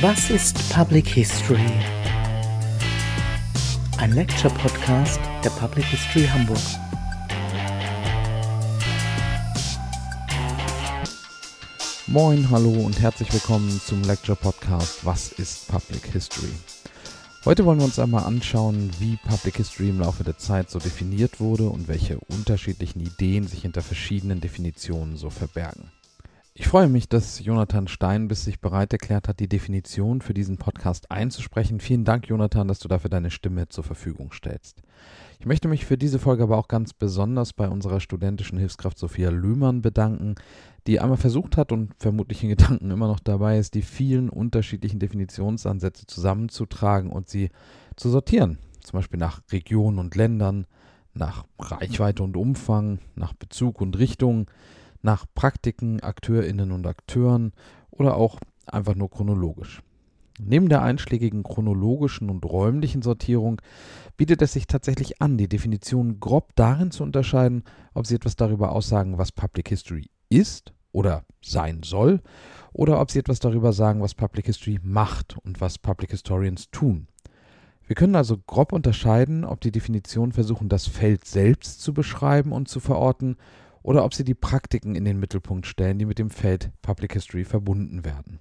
Was 0.00 0.28
ist 0.28 0.56
Public 0.70 1.06
History? 1.06 1.70
Ein 3.98 4.12
Lecture-Podcast 4.12 5.20
der 5.44 5.50
Public 5.50 5.84
History 5.84 6.26
Hamburg. 6.26 6.58
Moin, 12.08 12.50
hallo 12.50 12.70
und 12.70 13.00
herzlich 13.00 13.32
willkommen 13.32 13.80
zum 13.86 14.02
Lecture-Podcast 14.02 15.04
Was 15.04 15.30
ist 15.32 15.68
Public 15.68 16.06
History? 16.06 16.52
Heute 17.44 17.64
wollen 17.64 17.78
wir 17.78 17.84
uns 17.84 18.00
einmal 18.00 18.24
anschauen, 18.24 18.90
wie 18.98 19.16
Public 19.28 19.58
History 19.58 19.90
im 19.90 20.00
Laufe 20.00 20.24
der 20.24 20.38
Zeit 20.38 20.70
so 20.70 20.80
definiert 20.80 21.38
wurde 21.38 21.68
und 21.68 21.86
welche 21.86 22.18
unterschiedlichen 22.18 22.98
Ideen 23.00 23.46
sich 23.46 23.62
hinter 23.62 23.82
verschiedenen 23.82 24.40
Definitionen 24.40 25.16
so 25.16 25.30
verbergen. 25.30 25.92
Ich 26.56 26.68
freue 26.68 26.88
mich, 26.88 27.08
dass 27.08 27.44
Jonathan 27.44 27.88
Steinbiss 27.88 28.44
sich 28.44 28.60
bereit 28.60 28.92
erklärt 28.92 29.26
hat, 29.26 29.40
die 29.40 29.48
Definition 29.48 30.20
für 30.20 30.34
diesen 30.34 30.56
Podcast 30.56 31.10
einzusprechen. 31.10 31.80
Vielen 31.80 32.04
Dank, 32.04 32.28
Jonathan, 32.28 32.68
dass 32.68 32.78
du 32.78 32.86
dafür 32.86 33.10
deine 33.10 33.32
Stimme 33.32 33.68
zur 33.70 33.82
Verfügung 33.82 34.30
stellst. 34.30 34.84
Ich 35.40 35.46
möchte 35.46 35.66
mich 35.66 35.84
für 35.84 35.98
diese 35.98 36.20
Folge 36.20 36.44
aber 36.44 36.56
auch 36.56 36.68
ganz 36.68 36.92
besonders 36.92 37.54
bei 37.54 37.68
unserer 37.68 37.98
studentischen 37.98 38.56
Hilfskraft 38.56 38.98
Sophia 38.98 39.30
Lühmann 39.30 39.82
bedanken, 39.82 40.36
die 40.86 41.00
einmal 41.00 41.16
versucht 41.16 41.56
hat 41.56 41.72
und 41.72 41.92
vermutlich 41.98 42.44
in 42.44 42.50
Gedanken 42.50 42.92
immer 42.92 43.08
noch 43.08 43.18
dabei 43.18 43.58
ist, 43.58 43.74
die 43.74 43.82
vielen 43.82 44.28
unterschiedlichen 44.28 45.00
Definitionsansätze 45.00 46.06
zusammenzutragen 46.06 47.10
und 47.10 47.28
sie 47.28 47.50
zu 47.96 48.10
sortieren. 48.10 48.58
Zum 48.78 48.98
Beispiel 48.98 49.18
nach 49.18 49.42
Regionen 49.50 49.98
und 49.98 50.14
Ländern, 50.14 50.68
nach 51.14 51.46
Reichweite 51.58 52.22
und 52.22 52.36
Umfang, 52.36 53.00
nach 53.16 53.32
Bezug 53.32 53.80
und 53.80 53.98
Richtung, 53.98 54.46
nach 55.04 55.26
Praktiken, 55.34 56.00
Akteurinnen 56.00 56.72
und 56.72 56.86
Akteuren 56.86 57.52
oder 57.90 58.16
auch 58.16 58.40
einfach 58.66 58.94
nur 58.94 59.10
chronologisch. 59.10 59.82
Neben 60.40 60.68
der 60.68 60.82
einschlägigen 60.82 61.44
chronologischen 61.44 62.28
und 62.28 62.44
räumlichen 62.44 63.02
Sortierung 63.02 63.60
bietet 64.16 64.42
es 64.42 64.54
sich 64.54 64.66
tatsächlich 64.66 65.22
an, 65.22 65.36
die 65.38 65.48
Definition 65.48 66.18
grob 66.18 66.56
darin 66.56 66.90
zu 66.90 67.04
unterscheiden, 67.04 67.62
ob 67.92 68.06
sie 68.06 68.16
etwas 68.16 68.34
darüber 68.34 68.72
aussagen, 68.72 69.16
was 69.18 69.30
Public 69.30 69.68
History 69.68 70.10
ist 70.28 70.72
oder 70.90 71.24
sein 71.40 71.82
soll, 71.84 72.20
oder 72.72 73.00
ob 73.00 73.10
sie 73.10 73.20
etwas 73.20 73.38
darüber 73.38 73.72
sagen, 73.72 74.00
was 74.00 74.14
Public 74.14 74.46
History 74.46 74.80
macht 74.82 75.36
und 75.44 75.60
was 75.60 75.78
Public 75.78 76.10
Historians 76.10 76.70
tun. 76.70 77.06
Wir 77.86 77.94
können 77.94 78.16
also 78.16 78.38
grob 78.38 78.72
unterscheiden, 78.72 79.44
ob 79.44 79.60
die 79.60 79.70
Definitionen 79.70 80.32
versuchen, 80.32 80.68
das 80.68 80.86
Feld 80.86 81.26
selbst 81.26 81.82
zu 81.82 81.92
beschreiben 81.92 82.50
und 82.52 82.68
zu 82.68 82.80
verorten 82.80 83.36
oder 83.84 84.04
ob 84.04 84.14
sie 84.14 84.24
die 84.24 84.34
Praktiken 84.34 84.96
in 84.96 85.04
den 85.04 85.20
Mittelpunkt 85.20 85.66
stellen, 85.66 85.98
die 85.98 86.06
mit 86.06 86.18
dem 86.18 86.30
Feld 86.30 86.70
Public 86.82 87.12
History 87.12 87.44
verbunden 87.44 88.04
werden. 88.04 88.40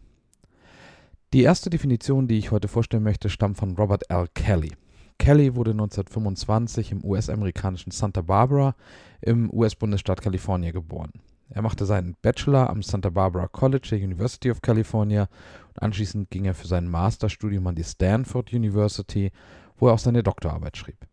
Die 1.33 1.43
erste 1.43 1.69
Definition, 1.69 2.27
die 2.27 2.37
ich 2.37 2.51
heute 2.51 2.67
vorstellen 2.67 3.03
möchte, 3.03 3.29
stammt 3.29 3.57
von 3.57 3.75
Robert 3.75 4.09
L. 4.09 4.27
Kelly. 4.33 4.71
Kelly 5.19 5.55
wurde 5.55 5.71
1925 5.71 6.91
im 6.91 7.03
US-amerikanischen 7.03 7.91
Santa 7.91 8.21
Barbara 8.21 8.75
im 9.21 9.51
US-Bundesstaat 9.53 10.21
Kalifornien 10.21 10.73
geboren. 10.73 11.11
Er 11.49 11.61
machte 11.61 11.85
seinen 11.85 12.15
Bachelor 12.21 12.69
am 12.69 12.81
Santa 12.81 13.09
Barbara 13.09 13.47
College 13.47 13.89
der 13.91 13.99
University 13.99 14.49
of 14.49 14.61
California 14.61 15.27
und 15.67 15.81
anschließend 15.81 16.29
ging 16.29 16.45
er 16.45 16.53
für 16.53 16.67
sein 16.67 16.87
Masterstudium 16.87 17.67
an 17.67 17.75
die 17.75 17.83
Stanford 17.83 18.53
University, 18.53 19.31
wo 19.77 19.87
er 19.87 19.93
auch 19.93 19.99
seine 19.99 20.23
Doktorarbeit 20.23 20.77
schrieb. 20.77 21.05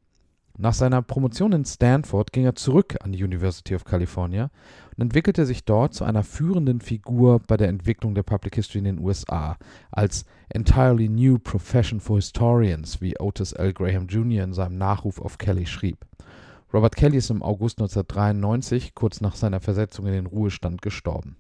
Nach 0.63 0.75
seiner 0.75 1.01
Promotion 1.01 1.53
in 1.53 1.65
Stanford 1.65 2.35
ging 2.35 2.45
er 2.45 2.55
zurück 2.55 2.99
an 3.01 3.13
die 3.13 3.25
University 3.25 3.75
of 3.75 3.85
California 3.85 4.51
und 4.95 5.05
entwickelte 5.05 5.47
sich 5.47 5.65
dort 5.65 5.95
zu 5.95 6.05
einer 6.05 6.23
führenden 6.23 6.83
Figur 6.83 7.41
bei 7.47 7.57
der 7.57 7.69
Entwicklung 7.69 8.15
der 8.15 8.25
Public 8.25 8.57
History 8.57 8.81
in 8.81 8.85
den 8.85 8.99
USA 8.99 9.57
als 9.91 10.27
entirely 10.51 11.09
new 11.09 11.39
profession 11.39 11.99
for 11.99 12.17
historians, 12.17 13.01
wie 13.01 13.19
Otis 13.19 13.53
L. 13.53 13.73
Graham 13.73 14.07
Jr. 14.07 14.45
in 14.45 14.53
seinem 14.53 14.77
Nachruf 14.77 15.19
auf 15.19 15.39
Kelly 15.39 15.65
schrieb. 15.65 16.05
Robert 16.75 16.95
Kelly 16.95 17.17
ist 17.17 17.31
im 17.31 17.43
August 17.43 17.79
1993, 17.79 18.95
kurz 18.95 19.23
nach 19.23 19.37
seiner 19.37 19.61
Versetzung 19.61 20.05
in 20.09 20.13
den 20.13 20.27
Ruhestand, 20.27 20.83
gestorben. 20.83 21.39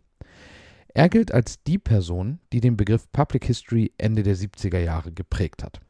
Er 0.95 1.11
gilt 1.11 1.31
als 1.31 1.63
die 1.63 1.79
Person, 1.79 2.39
die 2.55 2.63
den 2.63 2.79
Begriff 2.79 3.13
Public 3.13 3.45
History 3.45 3.93
Ende 3.99 4.23
der 4.23 4.37
70er 4.37 4.79
Jahre 4.79 5.13
geprägt 5.13 5.63
hat. 5.63 5.83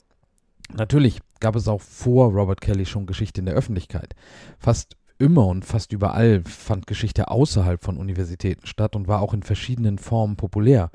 Natürlich 0.76 1.20
gab 1.41 1.56
es 1.56 1.69
auch 1.69 1.81
vor 1.81 2.32
Robert 2.32 2.60
Kelly 2.60 2.86
schon 2.86 3.06
Geschichte 3.06 3.41
in 3.41 3.47
der 3.47 3.54
Öffentlichkeit. 3.54 4.14
Fast 4.58 4.97
immer 5.19 5.47
und 5.47 5.64
fast 5.64 5.92
überall 5.92 6.42
fand 6.44 6.86
Geschichte 6.86 7.28
außerhalb 7.28 7.82
von 7.82 7.97
Universitäten 7.97 8.66
statt 8.66 8.97
und 8.97 9.08
war 9.08 9.20
auch 9.20 9.34
in 9.34 9.42
verschiedenen 9.42 9.98
Formen 9.98 10.36
populär. 10.36 10.91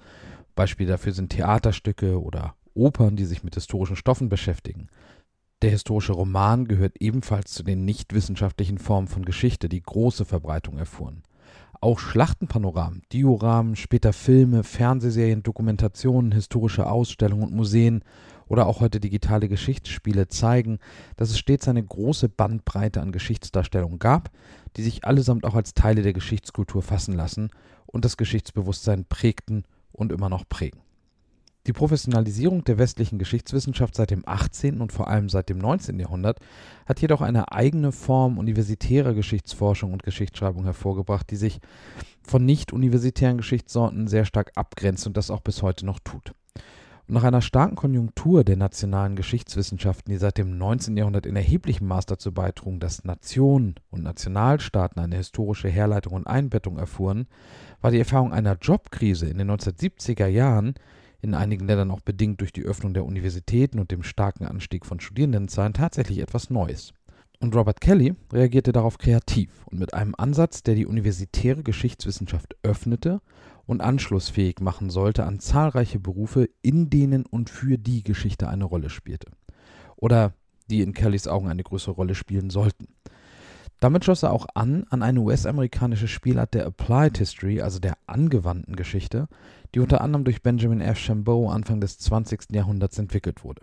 Beispiele 0.56 0.90
dafür 0.90 1.14
sind 1.14 1.30
Theaterstücke 1.30 2.22
oder 2.22 2.56
Opern, 2.74 3.16
die 3.16 3.26
sich 3.26 3.44
mit 3.44 3.56
historischen 3.56 3.96
Stoffen 3.96 4.30
beschäftigen. 4.30 4.88
Der 5.62 5.70
historische 5.70 6.14
Roman 6.14 6.66
gehört 6.66 6.98
ebenfalls 7.00 7.54
zu 7.54 7.64
den 7.64 7.86
nichtwissenschaftlichen 7.86 8.78
Formen 8.78 9.08
von 9.08 9.26
Geschichte, 9.26 9.70
die 9.70 9.82
große 9.82 10.26
Verbreitung 10.26 10.78
erfuhren. 10.78 11.24
Auch 11.82 12.00
Schlachtenpanoramen, 12.00 13.04
Dioramen, 13.12 13.76
später 13.76 14.12
Filme, 14.12 14.64
Fernsehserien, 14.64 15.44
Dokumentationen, 15.44 16.32
historische 16.32 16.88
Ausstellungen 16.88 17.44
und 17.44 17.54
Museen 17.54 18.04
oder 18.48 18.68
auch 18.68 18.80
heute 18.80 19.00
digitale 19.00 19.48
Geschichtsspiele 19.48 20.28
zeigen, 20.28 20.80
dass 21.18 21.30
es 21.30 21.40
stets 21.40 21.68
eine 21.68 21.84
große 21.84 22.30
Bandbreite 22.30 23.02
an 23.02 23.12
Geschichtsdarstellungen 23.12 24.00
gab, 24.00 24.32
die 24.78 24.84
sich 24.84 25.06
allesamt 25.06 25.46
auch 25.46 25.56
als 25.56 25.74
Teile 25.74 26.02
der 26.02 26.14
Geschichtskultur 26.14 26.82
fassen 26.82 27.14
lassen 27.14 27.50
und 27.86 28.06
das 28.06 28.18
Geschichtsbewusstsein 28.18 29.06
prägten 29.06 29.64
und 29.92 30.12
immer 30.12 30.30
noch 30.30 30.48
prägen. 30.48 30.82
Die 31.68 31.74
Professionalisierung 31.74 32.64
der 32.64 32.78
westlichen 32.78 33.18
Geschichtswissenschaft 33.18 33.96
seit 33.96 34.12
dem 34.12 34.22
18. 34.28 34.82
und 34.82 34.92
vor 34.92 35.08
allem 35.08 35.30
seit 35.30 35.50
dem 35.50 35.58
19. 35.58 36.00
Jahrhundert 36.00 36.40
hat 36.86 37.02
jedoch 37.02 37.22
eine 37.22 37.52
eigene 37.52 37.92
Form 37.92 38.38
universitärer 38.38 39.16
Geschichtsforschung 39.16 39.92
und 39.92 40.04
Geschichtsschreibung 40.04 40.66
hervorgebracht, 40.66 41.32
die 41.32 41.38
sich 41.38 41.60
von 42.22 42.46
nicht-universitären 42.46 43.38
Geschichtssorten 43.38 44.08
sehr 44.08 44.26
stark 44.26 44.52
abgrenzt 44.56 45.08
und 45.08 45.18
das 45.18 45.32
auch 45.32 45.42
bis 45.42 45.64
heute 45.64 45.88
noch 45.88 46.00
tut. 46.00 46.34
Nach 47.08 47.24
einer 47.24 47.42
starken 47.42 47.76
Konjunktur 47.76 48.44
der 48.44 48.58
nationalen 48.58 49.16
Geschichtswissenschaften, 49.16 50.12
die 50.12 50.18
seit 50.18 50.40
dem 50.40 50.58
19. 50.58 50.98
Jahrhundert 50.98 51.28
in 51.28 51.36
erheblichem 51.36 51.88
Maß 51.88 52.08
dazu 52.08 52.32
beitrugen, 52.32 52.80
dass 52.80 53.04
Nationen 53.04 53.76
und 53.92 54.02
Nationalstaaten 54.02 55.00
eine 55.00 55.18
historische 55.18 55.70
Herleitung 55.70 56.14
und 56.14 56.26
Einbettung 56.26 56.80
erfuhren, 56.80 57.28
war 57.80 57.92
die 57.92 58.00
Erfahrung 58.00 58.34
einer 58.34 58.58
Jobkrise 58.60 59.28
in 59.28 59.38
den 59.38 59.52
1970er 59.52 60.26
Jahren, 60.26 60.74
in 61.22 61.36
einigen 61.36 61.68
Ländern 61.68 61.92
auch 61.92 62.02
bedingt 62.02 62.42
durch 62.42 62.54
die 62.54 62.64
Öffnung 62.64 62.96
der 62.96 63.06
Universitäten 63.06 63.78
und 63.78 63.92
dem 63.92 64.02
starken 64.02 64.46
Anstieg 64.46 64.84
von 64.84 65.00
Studierendenzahlen, 65.00 65.74
tatsächlich 65.74 66.18
etwas 66.18 66.50
Neues. 66.50 66.92
Und 67.40 67.56
Robert 67.56 67.82
Kelly 67.82 68.16
reagierte 68.34 68.72
darauf 68.72 68.98
kreativ 68.98 69.52
und 69.68 69.78
mit 69.78 69.94
einem 69.94 70.16
Ansatz, 70.18 70.64
der 70.64 70.74
die 70.74 70.88
universitäre 70.88 71.62
Geschichtswissenschaft 71.62 72.56
öffnete 72.64 73.22
und 73.66 73.82
anschlussfähig 73.82 74.60
machen 74.60 74.90
sollte 74.90 75.26
an 75.26 75.40
zahlreiche 75.40 76.00
Berufe, 76.00 76.50
in 76.62 76.90
denen 76.90 77.26
und 77.26 77.50
für 77.50 77.78
die 77.78 78.04
Geschichte 78.04 78.48
eine 78.48 78.66
Rolle 78.66 78.90
spielte. 78.90 79.28
Oder 79.96 80.34
die 80.70 80.82
in 80.82 80.94
Kellys 80.94 81.28
Augen 81.28 81.50
eine 81.50 81.64
größere 81.64 81.96
Rolle 81.96 82.16
spielen 82.16 82.50
sollten. 82.50 82.88
Damit 83.80 84.06
schloss 84.06 84.24
er 84.24 84.32
auch 84.32 84.48
an 84.56 84.86
an 84.90 85.04
eine 85.04 85.20
US-amerikanische 85.20 86.08
Spielart 86.08 86.54
der 86.54 86.66
Applied 86.66 87.18
History, 87.18 87.62
also 87.62 87.80
der 87.80 87.98
angewandten 88.08 88.76
Geschichte, 88.76 89.28
die 89.74 89.80
unter 89.80 90.02
anderem 90.02 90.24
durch 90.24 90.42
Benjamin 90.42 90.82
F. 90.82 90.98
Chambeau 90.98 91.50
Anfang 91.50 91.82
des 91.82 92.00
20. 92.00 92.52
Jahrhunderts 92.52 92.98
entwickelt 92.98 93.44
wurde. 93.44 93.62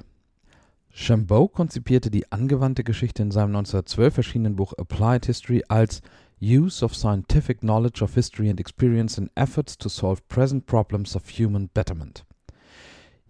Chambeau 0.94 1.48
konzipierte 1.48 2.10
die 2.10 2.30
angewandte 2.30 2.84
Geschichte 2.84 3.22
in 3.22 3.30
seinem 3.30 3.56
1912 3.56 4.18
erschienenen 4.18 4.56
Buch 4.56 4.74
Applied 4.74 5.24
History 5.24 5.64
als 5.68 6.02
Use 6.42 6.84
of 6.84 6.92
Scientific 6.92 7.60
Knowledge 7.60 8.02
of 8.02 8.14
History 8.14 8.50
and 8.50 8.58
Experience 8.58 9.16
in 9.16 9.30
Efforts 9.36 9.78
to 9.78 9.88
Solve 9.88 10.22
Present 10.26 10.66
Problems 10.66 11.14
of 11.14 11.28
Human 11.38 11.68
Betterment. 11.72 12.24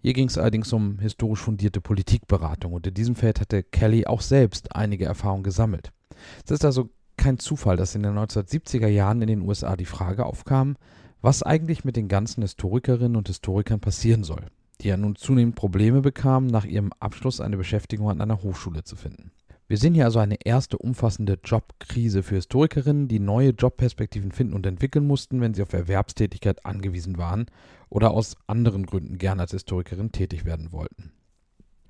Hier 0.01 0.13
ging 0.13 0.27
es 0.27 0.39
allerdings 0.39 0.73
um 0.73 0.97
historisch 0.97 1.41
fundierte 1.41 1.79
Politikberatung 1.79 2.73
und 2.73 2.87
in 2.87 2.95
diesem 2.95 3.13
Feld 3.13 3.39
hatte 3.39 3.61
Kelly 3.61 4.07
auch 4.07 4.21
selbst 4.21 4.75
einige 4.75 5.05
Erfahrungen 5.05 5.43
gesammelt. 5.43 5.91
Es 6.43 6.49
ist 6.49 6.65
also 6.65 6.89
kein 7.15 7.37
Zufall, 7.37 7.77
dass 7.77 7.93
in 7.93 8.01
den 8.01 8.17
1970er 8.17 8.87
Jahren 8.87 9.21
in 9.21 9.27
den 9.27 9.41
USA 9.41 9.75
die 9.75 9.85
Frage 9.85 10.25
aufkam, 10.25 10.75
was 11.21 11.43
eigentlich 11.43 11.85
mit 11.85 11.95
den 11.95 12.07
ganzen 12.07 12.41
Historikerinnen 12.41 13.15
und 13.15 13.27
Historikern 13.27 13.79
passieren 13.79 14.23
soll, 14.23 14.47
die 14.81 14.87
ja 14.87 14.97
nun 14.97 15.15
zunehmend 15.15 15.55
Probleme 15.55 16.01
bekamen, 16.01 16.47
nach 16.47 16.65
ihrem 16.65 16.91
Abschluss 16.99 17.41
eine 17.41 17.57
Beschäftigung 17.57 18.09
an 18.09 18.21
einer 18.21 18.41
Hochschule 18.41 18.83
zu 18.83 18.95
finden. 18.95 19.31
Wir 19.67 19.77
sehen 19.77 19.93
hier 19.93 20.05
also 20.05 20.19
eine 20.19 20.37
erste 20.43 20.77
umfassende 20.77 21.39
Jobkrise 21.43 22.21
für 22.21 22.35
Historikerinnen, 22.35 23.07
die 23.07 23.19
neue 23.19 23.51
Jobperspektiven 23.51 24.31
finden 24.31 24.53
und 24.53 24.65
entwickeln 24.65 25.07
mussten, 25.07 25.39
wenn 25.39 25.53
sie 25.53 25.61
auf 25.61 25.71
Erwerbstätigkeit 25.71 26.65
angewiesen 26.65 27.17
waren 27.17 27.45
oder 27.89 28.11
aus 28.11 28.35
anderen 28.45 28.85
Gründen 28.85 29.17
gern 29.17 29.39
als 29.39 29.51
Historikerin 29.51 30.11
tätig 30.11 30.43
werden 30.43 30.73
wollten. 30.73 31.13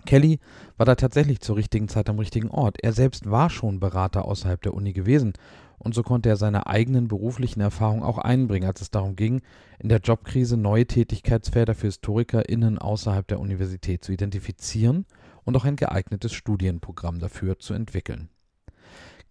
Kelly 0.05 0.39
war 0.77 0.85
da 0.85 0.95
tatsächlich 0.95 1.39
zur 1.39 1.55
richtigen 1.55 1.87
Zeit 1.87 2.09
am 2.09 2.19
richtigen 2.19 2.49
Ort. 2.49 2.77
Er 2.83 2.93
selbst 2.93 3.29
war 3.29 3.49
schon 3.49 3.79
Berater 3.79 4.25
außerhalb 4.25 4.61
der 4.61 4.73
Uni 4.73 4.93
gewesen 4.93 5.33
und 5.79 5.95
so 5.95 6.03
konnte 6.03 6.29
er 6.29 6.37
seine 6.37 6.67
eigenen 6.67 7.07
beruflichen 7.07 7.61
Erfahrungen 7.61 8.03
auch 8.03 8.17
einbringen, 8.17 8.67
als 8.67 8.81
es 8.81 8.91
darum 8.91 9.15
ging, 9.15 9.41
in 9.79 9.89
der 9.89 9.99
Jobkrise 9.99 10.57
neue 10.57 10.85
Tätigkeitsfelder 10.85 11.73
für 11.73 11.87
HistorikerInnen 11.87 12.77
außerhalb 12.77 13.27
der 13.27 13.39
Universität 13.39 14.03
zu 14.03 14.11
identifizieren 14.11 15.05
und 15.45 15.55
auch 15.55 15.65
ein 15.65 15.75
geeignetes 15.75 16.33
Studienprogramm 16.33 17.19
dafür 17.19 17.59
zu 17.59 17.73
entwickeln. 17.73 18.29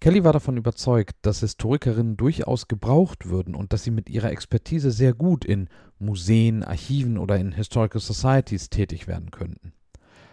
Kelly 0.03 0.25
war 0.25 0.33
davon 0.33 0.57
überzeugt, 0.57 1.15
dass 1.23 1.41
Historikerinnen 1.41 2.17
durchaus 2.17 2.67
gebraucht 2.67 3.27
würden 3.27 3.55
und 3.55 3.73
dass 3.73 3.85
sie 3.85 3.93
mit 3.93 4.11
ihrer 4.11 4.33
Expertise 4.33 4.91
sehr 4.91 5.15
gut 5.15 5.45
in 5.45 5.69
Museen, 6.01 6.65
Archiven 6.65 7.19
oder 7.19 7.37
in 7.37 7.53
Historical 7.53 8.01
Societies 8.01 8.69
tätig 8.69 9.07
werden 9.07 9.31
könnten. 9.31 9.73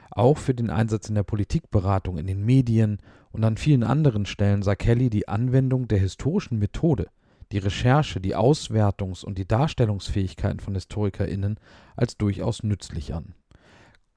Auch 0.10 0.40
für 0.40 0.56
den 0.56 0.72
Einsatz 0.72 1.08
in 1.08 1.14
der 1.14 1.22
Politikberatung, 1.22 2.18
in 2.18 2.26
den 2.26 2.44
Medien 2.44 2.98
und 3.32 3.44
an 3.44 3.58
vielen 3.58 3.84
anderen 3.84 4.26
Stellen 4.26 4.64
sah 4.64 4.74
Kelly 4.74 5.12
die 5.12 5.28
Anwendung 5.28 5.88
der 5.88 6.00
historischen 6.00 6.58
Methode, 6.58 7.10
die 7.52 7.60
Recherche, 7.60 8.20
die 8.20 8.36
Auswertungs- 8.36 9.24
und 9.24 9.38
die 9.38 9.48
Darstellungsfähigkeiten 9.48 10.60
von 10.60 10.74
HistorikerInnen 10.74 11.60
als 11.96 12.18
durchaus 12.18 12.64
nützlich 12.64 13.14
an. 13.14 13.36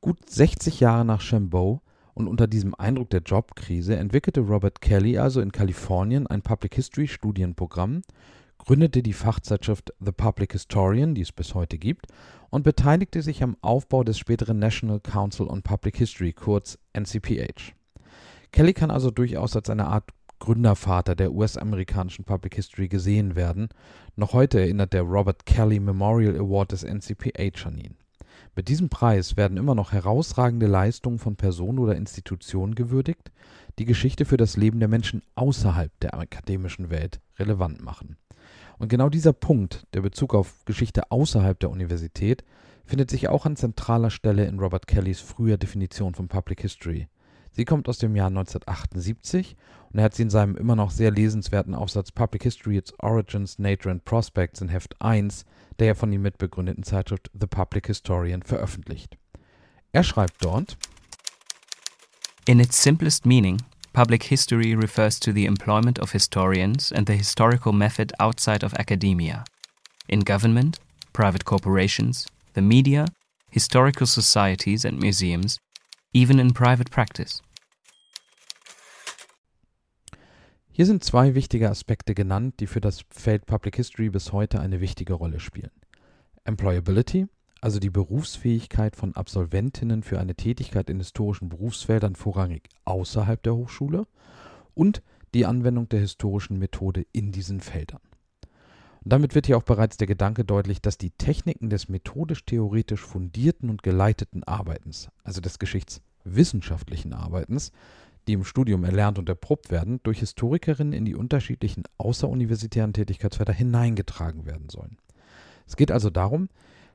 Gut 0.05 0.29
60 0.29 0.81
Jahre 0.81 1.05
nach 1.05 1.21
Chambeau 1.21 1.81
und 2.15 2.27
unter 2.27 2.49
diesem 2.49 2.75
Eindruck 2.75 3.11
der 3.11 3.21
Jobkrise 3.21 3.95
entwickelte 3.95 4.41
Robert 4.41 4.81
Kelly 4.81 5.17
also 5.17 5.41
in 5.41 5.53
Kalifornien 5.53 6.27
ein 6.27 6.43
Public 6.43 6.75
History 6.75 7.07
Studienprogramm, 7.07 8.03
gründete 8.59 9.05
die 9.05 9.13
Fachzeitschrift 9.13 9.95
The 10.01 10.11
Public 10.11 10.55
Historian, 10.55 11.15
die 11.15 11.21
es 11.21 11.31
bis 11.31 11.55
heute 11.55 11.79
gibt, 11.79 12.09
und 12.51 12.65
beteiligte 12.65 13.23
sich 13.23 13.45
am 13.45 13.57
Aufbau 13.61 14.03
des 14.03 14.19
späteren 14.19 14.59
National 14.59 14.99
Council 14.99 15.47
on 15.47 15.63
Public 15.63 15.99
History, 15.99 16.33
kurz 16.33 16.79
NCPH. 16.95 17.73
Kelly 18.51 18.73
kann 18.73 18.91
also 18.91 19.13
durchaus 19.13 19.55
als 19.55 19.71
eine 19.71 19.87
Art 19.87 20.11
Gründervater 20.41 21.15
der 21.15 21.33
US-amerikanischen 21.33 22.25
Public 22.25 22.57
History 22.57 22.89
gesehen 22.89 23.37
werden. 23.37 23.69
Noch 24.17 24.33
heute 24.33 24.59
erinnert 24.59 24.95
der 24.95 25.03
Robert 25.03 25.47
Kelly 25.47 25.79
Memorial 25.79 26.35
Award 26.35 26.73
des 26.73 26.83
NCPH 26.83 27.67
an 27.67 27.79
ihn. 27.79 28.02
Mit 28.55 28.69
diesem 28.69 28.89
Preis 28.89 29.37
werden 29.37 29.57
immer 29.57 29.75
noch 29.75 29.93
herausragende 29.93 30.67
Leistungen 30.67 31.19
von 31.19 31.37
Personen 31.37 31.79
oder 31.79 31.97
Institutionen 31.97 32.75
gewürdigt, 32.75 33.33
die 33.79 33.85
Geschichte 33.85 34.25
für 34.25 34.37
das 34.37 34.57
Leben 34.57 34.79
der 34.79 34.89
Menschen 34.89 35.23
außerhalb 35.35 35.91
der 36.01 36.15
akademischen 36.15 36.91
Welt 36.91 37.21
relevant 37.39 37.83
machen. 37.83 38.17
Und 38.79 38.89
genau 38.89 39.09
dieser 39.09 39.33
Punkt, 39.33 39.87
der 39.95 40.01
Bezug 40.01 40.35
auf 40.35 40.65
Geschichte 40.65 41.11
außerhalb 41.11 41.59
der 41.59 41.71
Universität, 41.71 42.45
findet 42.85 43.11
sich 43.11 43.29
auch 43.29 43.47
an 43.47 43.57
zentraler 43.57 44.11
Stelle 44.11 44.45
in 44.45 44.59
Robert 44.59 44.87
Kellys 44.87 45.21
früher 45.21 45.57
Definition 45.57 46.15
von 46.15 46.29
Public 46.29 46.61
History. 46.61 47.09
Sie 47.55 47.65
kommt 47.67 47.89
aus 47.89 47.99
dem 47.99 48.17
Jahr 48.17 48.29
1978 48.29 49.57
und 49.93 49.99
er 49.99 50.07
hat 50.07 50.15
sie 50.15 50.23
in 50.23 50.31
seinem 50.31 50.57
immer 50.57 50.75
noch 50.75 50.91
sehr 50.91 51.11
lesenswerten 51.11 51.75
Aufsatz 51.75 52.11
Public 52.11 52.43
History, 52.43 52.79
Its 52.79 52.95
Origins, 53.01 53.59
Nature 53.59 53.91
and 53.91 54.05
Prospects 54.05 54.61
in 54.61 54.69
Heft 54.69 55.01
1 55.01 55.45
der 55.79 55.95
von 55.95 56.13
ihm 56.13 56.23
mitbegründeten 56.23 56.85
Zeitschrift 56.85 57.31
The 57.39 57.47
Public 57.47 57.87
Historian 57.87 58.43
veröffentlicht. 58.43 59.17
Er 59.93 60.03
schreibt 60.03 60.37
dort 60.41 60.77
In 62.47 62.61
its 62.61 62.83
simplest 62.83 63.27
meaning, 63.27 63.59
public 63.93 64.25
history 64.25 64.75
refers 64.75 65.21
to 65.21 65.33
the 65.33 65.47
employment 65.47 65.99
of 66.01 66.13
historians 66.13 66.93
and 66.93 67.07
the 67.07 67.17
historical 67.17 67.73
method 67.73 68.13
outside 68.19 68.65
of 68.65 68.75
academia. 68.75 69.45
In 70.09 70.21
government, 70.21 70.79
private 71.13 71.45
corporations, 71.45 72.27
the 72.55 72.63
media, 72.63 73.07
historical 73.51 74.07
societies 74.07 74.85
and 74.85 74.99
museums, 74.99 75.59
even 76.13 76.39
in 76.39 76.53
private 76.53 76.91
practice. 76.91 77.43
Hier 80.75 80.87
sind 80.87 81.05
zwei 81.05 81.35
wichtige 81.35 81.69
Aspekte 81.69 82.15
genannt, 82.15 82.55
die 82.61 82.67
für 82.67 82.81
das 82.81 83.05
Feld 83.11 83.47
Public 83.47 83.77
History 83.77 84.09
bis 84.09 84.33
heute 84.33 84.61
eine 84.61 84.81
wichtige 84.81 85.13
Rolle 85.15 85.39
spielen. 85.39 85.71
Employability, 86.45 87.27
also 87.61 87.79
die 87.79 87.91
Berufsfähigkeit 87.91 88.97
von 88.97 89.15
Absolventinnen 89.15 90.03
für 90.03 90.19
eine 90.19 90.35
Tätigkeit 90.35 90.89
in 90.89 90.99
historischen 90.99 91.49
Berufsfeldern 91.49 92.17
vorrangig 92.17 92.69
außerhalb 92.85 93.43
der 93.43 93.55
Hochschule 93.55 94.07
und 94.75 95.03
die 95.35 95.47
Anwendung 95.47 95.89
der 95.89 96.01
historischen 96.01 96.59
Methode 96.59 97.07
in 97.13 97.33
diesen 97.33 97.61
Feldern. 97.61 98.01
Und 99.05 99.13
damit 99.13 99.35
wird 99.35 99.47
hier 99.47 99.57
auch 99.57 99.65
bereits 99.65 99.97
der 99.97 100.07
Gedanke 100.07 100.45
deutlich, 100.45 100.81
dass 100.81 100.97
die 100.97 101.11
Techniken 101.11 101.71
des 101.71 101.89
methodisch-theoretisch 101.89 103.01
fundierten 103.01 103.69
und 103.69 103.83
geleiteten 103.83 104.45
Arbeitens, 104.45 105.09
also 105.25 105.41
des 105.41 105.59
geschichtswissenschaftlichen 105.59 107.13
Arbeitens, 107.13 107.73
die 108.29 108.35
im 108.35 108.45
Studium 108.45 108.85
erlernt 108.85 109.19
und 109.19 109.29
erprobt 109.29 109.71
werden, 109.71 109.99
durch 110.05 110.21
Historikerinnen 110.21 110.93
in 110.93 111.05
die 111.05 111.17
unterschiedlichen 111.17 111.83
außeruniversitären 111.99 112.93
Tätigkeitsfelder 112.93 113.53
hineingetragen 113.53 114.47
werden 114.47 114.69
sollen. 114.69 114.97
Es 115.67 115.75
geht 115.75 115.91
also 115.91 116.09
darum, 116.09 116.49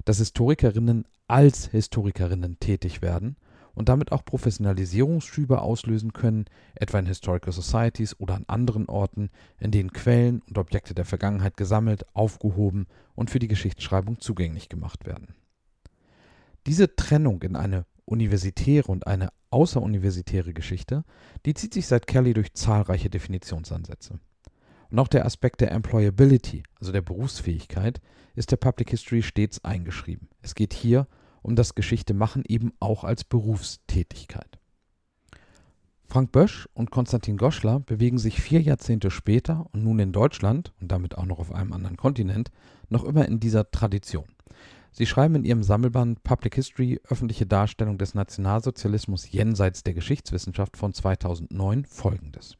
dass 0.06 0.20
Historikerinnen 0.20 1.06
als 1.28 1.68
Historikerinnen 1.68 2.58
tätig 2.62 3.02
werden 3.02 3.36
und 3.78 3.90
damit 3.90 4.12
auch 4.12 4.26
Professionalisierungsschübe 4.26 5.62
auslösen 5.62 6.12
können, 6.12 6.46
etwa 6.74 6.98
in 6.98 7.06
Historical 7.06 7.54
Societies 7.54 8.20
oder 8.20 8.34
an 8.34 8.44
anderen 8.48 8.88
Orten, 8.88 9.30
in 9.60 9.70
denen 9.70 9.94
Quellen 9.94 10.42
und 10.48 10.58
Objekte 10.58 10.96
der 10.96 11.06
Vergangenheit 11.06 11.58
gesammelt, 11.58 12.04
aufgehoben 12.16 12.88
und 13.14 13.30
für 13.30 13.38
die 13.38 13.48
Geschichtsschreibung 13.48 14.20
zugänglich 14.20 14.68
gemacht 14.68 15.06
werden. 15.06 15.36
Diese 16.66 16.96
Trennung 16.96 17.44
in 17.44 17.56
eine 17.56 17.86
universitäre 18.06 18.92
und 18.92 19.06
eine 19.06 19.30
außeruniversitäre 19.52 20.56
Geschichte, 20.56 21.04
die 21.46 21.54
zieht 21.54 21.76
sich 21.76 21.86
seit 21.86 22.08
Kelly 22.08 22.34
durch 22.34 22.54
zahlreiche 22.54 23.12
Definitionsansätze. 23.12 24.20
Und 24.90 24.98
auch 24.98 25.08
der 25.08 25.24
Aspekt 25.24 25.62
der 25.62 25.72
Employability, 25.72 26.64
also 26.80 26.92
der 26.92 27.04
Berufsfähigkeit, 27.04 28.02
ist 28.34 28.50
der 28.50 28.58
Public 28.58 28.90
History 28.90 29.22
stets 29.22 29.64
eingeschrieben. 29.64 30.30
Es 30.42 30.56
geht 30.56 30.74
hier 30.74 31.08
um 31.48 31.56
das 31.56 31.76
Geschichtemachen 31.76 32.44
eben 32.46 32.74
auch 32.82 33.06
als 33.06 33.24
Berufstätigkeit. 33.24 34.60
Frank 36.06 36.32
Bösch 36.32 36.68
und 36.74 36.92
Konstantin 36.92 37.38
Goschler 37.38 37.80
bewegen 37.80 38.18
sich 38.18 38.42
vier 38.42 38.62
Jahrzehnte 38.62 39.10
später 39.10 39.66
und 39.72 39.84
nun 39.84 40.00
in 40.00 40.12
Deutschland 40.12 40.74
und 40.82 40.92
damit 40.92 41.18
auch 41.18 41.26
noch 41.26 41.40
auf 41.40 41.54
einem 41.54 41.74
anderen 41.74 41.98
Kontinent 41.98 42.52
noch 42.90 43.06
immer 43.06 43.26
in 43.28 43.40
dieser 43.40 43.72
Tradition. 43.72 44.26
Sie 44.92 45.06
schreiben 45.06 45.36
in 45.36 45.46
ihrem 45.46 45.64
Sammelband 45.64 46.24
Public 46.24 46.56
History 46.56 47.00
öffentliche 47.08 47.46
Darstellung 47.46 47.98
des 47.98 48.14
Nationalsozialismus 48.14 49.32
jenseits 49.32 49.84
der 49.84 49.94
Geschichtswissenschaft 49.94 50.76
von 50.76 50.94
2009 50.94 51.86
folgendes. 51.86 52.58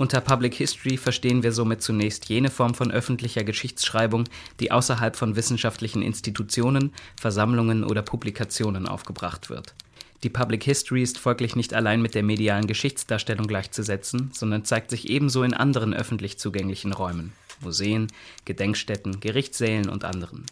Unter 0.00 0.22
Public 0.22 0.54
History 0.54 0.96
verstehen 0.96 1.42
wir 1.42 1.52
somit 1.52 1.82
zunächst 1.82 2.30
jene 2.30 2.48
Form 2.48 2.72
von 2.72 2.90
öffentlicher 2.90 3.44
Geschichtsschreibung, 3.44 4.24
die 4.58 4.72
außerhalb 4.72 5.14
von 5.14 5.36
wissenschaftlichen 5.36 6.00
Institutionen, 6.00 6.94
Versammlungen 7.20 7.84
oder 7.84 8.00
Publikationen 8.00 8.88
aufgebracht 8.88 9.50
wird. 9.50 9.74
Die 10.22 10.30
Public 10.30 10.64
History 10.64 11.02
ist 11.02 11.18
folglich 11.18 11.54
nicht 11.54 11.74
allein 11.74 12.00
mit 12.00 12.14
der 12.14 12.22
medialen 12.22 12.66
Geschichtsdarstellung 12.66 13.46
gleichzusetzen, 13.46 14.30
sondern 14.32 14.64
zeigt 14.64 14.88
sich 14.88 15.10
ebenso 15.10 15.42
in 15.42 15.52
anderen 15.52 15.92
öffentlich 15.92 16.38
zugänglichen 16.38 16.94
Räumen. 16.94 17.34
Museen, 17.60 18.06
Gedenkstätten, 18.46 19.20
Gerichtssälen 19.20 19.90
und 19.90 20.04
anderen. 20.04 20.46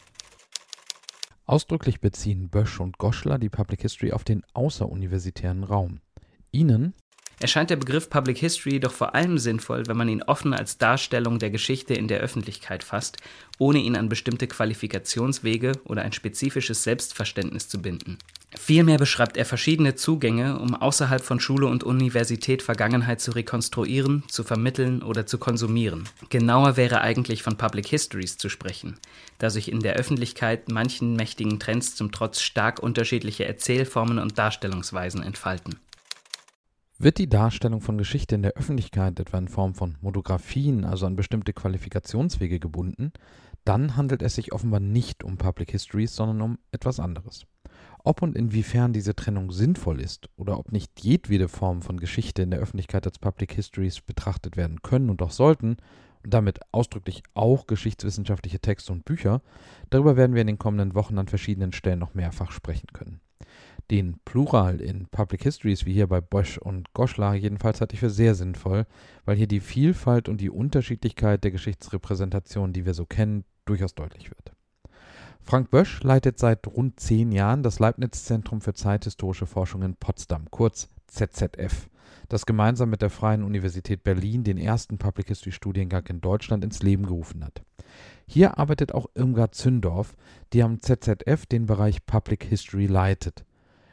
Ausdrücklich 1.46 2.02
beziehen 2.02 2.50
Bösch 2.50 2.80
und 2.80 2.98
Goschler 2.98 3.38
die 3.38 3.48
Public 3.48 3.80
History 3.80 4.12
auf 4.12 4.24
den 4.24 4.42
außeruniversitären 4.52 5.64
Raum. 5.64 6.00
Ihnen 6.52 6.92
erscheint 7.40 7.70
der 7.70 7.76
Begriff 7.76 8.10
Public 8.10 8.38
History 8.38 8.74
jedoch 8.74 8.92
vor 8.92 9.14
allem 9.14 9.38
sinnvoll, 9.38 9.86
wenn 9.86 9.96
man 9.96 10.08
ihn 10.08 10.22
offen 10.22 10.54
als 10.54 10.78
Darstellung 10.78 11.38
der 11.38 11.50
Geschichte 11.50 11.94
in 11.94 12.08
der 12.08 12.20
Öffentlichkeit 12.20 12.82
fasst, 12.82 13.18
ohne 13.58 13.78
ihn 13.78 13.96
an 13.96 14.08
bestimmte 14.08 14.46
Qualifikationswege 14.46 15.72
oder 15.84 16.02
ein 16.02 16.12
spezifisches 16.12 16.82
Selbstverständnis 16.82 17.68
zu 17.68 17.80
binden. 17.80 18.18
Vielmehr 18.56 18.96
beschreibt 18.96 19.36
er 19.36 19.44
verschiedene 19.44 19.94
Zugänge, 19.94 20.58
um 20.58 20.74
außerhalb 20.74 21.22
von 21.22 21.38
Schule 21.38 21.66
und 21.66 21.84
Universität 21.84 22.62
Vergangenheit 22.62 23.20
zu 23.20 23.32
rekonstruieren, 23.32 24.24
zu 24.28 24.42
vermitteln 24.42 25.02
oder 25.02 25.26
zu 25.26 25.36
konsumieren. 25.36 26.04
Genauer 26.30 26.76
wäre 26.76 27.02
eigentlich 27.02 27.42
von 27.42 27.58
Public 27.58 27.86
Histories 27.88 28.38
zu 28.38 28.48
sprechen, 28.48 28.98
da 29.38 29.50
sich 29.50 29.70
in 29.70 29.80
der 29.80 29.94
Öffentlichkeit 29.94 30.70
manchen 30.70 31.14
mächtigen 31.14 31.60
Trends 31.60 31.94
zum 31.94 32.10
Trotz 32.10 32.40
stark 32.40 32.82
unterschiedliche 32.82 33.44
Erzählformen 33.44 34.18
und 34.18 34.38
Darstellungsweisen 34.38 35.22
entfalten. 35.22 35.78
Wird 37.00 37.18
die 37.18 37.28
Darstellung 37.28 37.80
von 37.80 37.96
Geschichte 37.96 38.34
in 38.34 38.42
der 38.42 38.54
Öffentlichkeit 38.54 39.20
etwa 39.20 39.38
in 39.38 39.46
Form 39.46 39.72
von 39.72 39.96
Monographien, 40.00 40.84
also 40.84 41.06
an 41.06 41.14
bestimmte 41.14 41.52
Qualifikationswege 41.52 42.58
gebunden, 42.58 43.12
dann 43.64 43.94
handelt 43.96 44.20
es 44.20 44.34
sich 44.34 44.52
offenbar 44.52 44.80
nicht 44.80 45.22
um 45.22 45.38
Public 45.38 45.70
Histories, 45.70 46.16
sondern 46.16 46.42
um 46.42 46.58
etwas 46.72 46.98
anderes. 46.98 47.46
Ob 48.02 48.20
und 48.20 48.34
inwiefern 48.34 48.92
diese 48.92 49.14
Trennung 49.14 49.52
sinnvoll 49.52 50.00
ist 50.00 50.28
oder 50.34 50.58
ob 50.58 50.72
nicht 50.72 51.00
jedwede 51.00 51.46
Form 51.46 51.82
von 51.82 52.00
Geschichte 52.00 52.42
in 52.42 52.50
der 52.50 52.58
Öffentlichkeit 52.58 53.06
als 53.06 53.20
Public 53.20 53.52
Histories 53.52 54.00
betrachtet 54.00 54.56
werden 54.56 54.82
können 54.82 55.08
und 55.08 55.22
auch 55.22 55.30
sollten, 55.30 55.76
und 56.24 56.34
damit 56.34 56.58
ausdrücklich 56.72 57.22
auch 57.34 57.68
geschichtswissenschaftliche 57.68 58.58
Texte 58.58 58.92
und 58.92 59.04
Bücher, 59.04 59.40
darüber 59.90 60.16
werden 60.16 60.34
wir 60.34 60.40
in 60.40 60.48
den 60.48 60.58
kommenden 60.58 60.96
Wochen 60.96 61.16
an 61.18 61.28
verschiedenen 61.28 61.72
Stellen 61.72 62.00
noch 62.00 62.14
mehrfach 62.14 62.50
sprechen 62.50 62.88
können. 62.92 63.20
Den 63.90 64.18
Plural 64.26 64.82
in 64.82 65.06
Public 65.06 65.44
Histories, 65.44 65.86
wie 65.86 65.94
hier 65.94 66.08
bei 66.08 66.20
Bosch 66.20 66.58
und 66.58 66.92
Goschler, 66.92 67.32
jedenfalls 67.32 67.80
halte 67.80 67.94
ich 67.94 68.00
für 68.00 68.10
sehr 68.10 68.34
sinnvoll, 68.34 68.84
weil 69.24 69.36
hier 69.36 69.46
die 69.46 69.60
Vielfalt 69.60 70.28
und 70.28 70.42
die 70.42 70.50
Unterschiedlichkeit 70.50 71.42
der 71.42 71.50
Geschichtsrepräsentation, 71.50 72.74
die 72.74 72.84
wir 72.84 72.92
so 72.92 73.06
kennen, 73.06 73.44
durchaus 73.64 73.94
deutlich 73.94 74.30
wird. 74.30 74.52
Frank 75.40 75.70
Bösch 75.70 76.02
leitet 76.02 76.38
seit 76.38 76.66
rund 76.66 77.00
zehn 77.00 77.32
Jahren 77.32 77.62
das 77.62 77.78
Leibniz-Zentrum 77.78 78.60
für 78.60 78.74
zeithistorische 78.74 79.46
Forschung 79.46 79.80
in 79.80 79.94
Potsdam, 79.94 80.50
kurz 80.50 80.90
ZZF, 81.06 81.88
das 82.28 82.44
gemeinsam 82.44 82.90
mit 82.90 83.00
der 83.00 83.08
Freien 83.08 83.42
Universität 83.42 84.04
Berlin 84.04 84.44
den 84.44 84.58
ersten 84.58 84.98
Public 84.98 85.28
History 85.28 85.52
Studiengang 85.52 86.06
in 86.08 86.20
Deutschland 86.20 86.62
ins 86.62 86.82
Leben 86.82 87.06
gerufen 87.06 87.42
hat. 87.42 87.62
Hier 88.26 88.58
arbeitet 88.58 88.92
auch 88.92 89.06
Irmgard 89.14 89.54
Zündorf, 89.54 90.14
die 90.52 90.62
am 90.62 90.82
ZZF 90.82 91.46
den 91.46 91.64
Bereich 91.64 92.04
Public 92.04 92.44
History 92.44 92.84
leitet. 92.84 93.46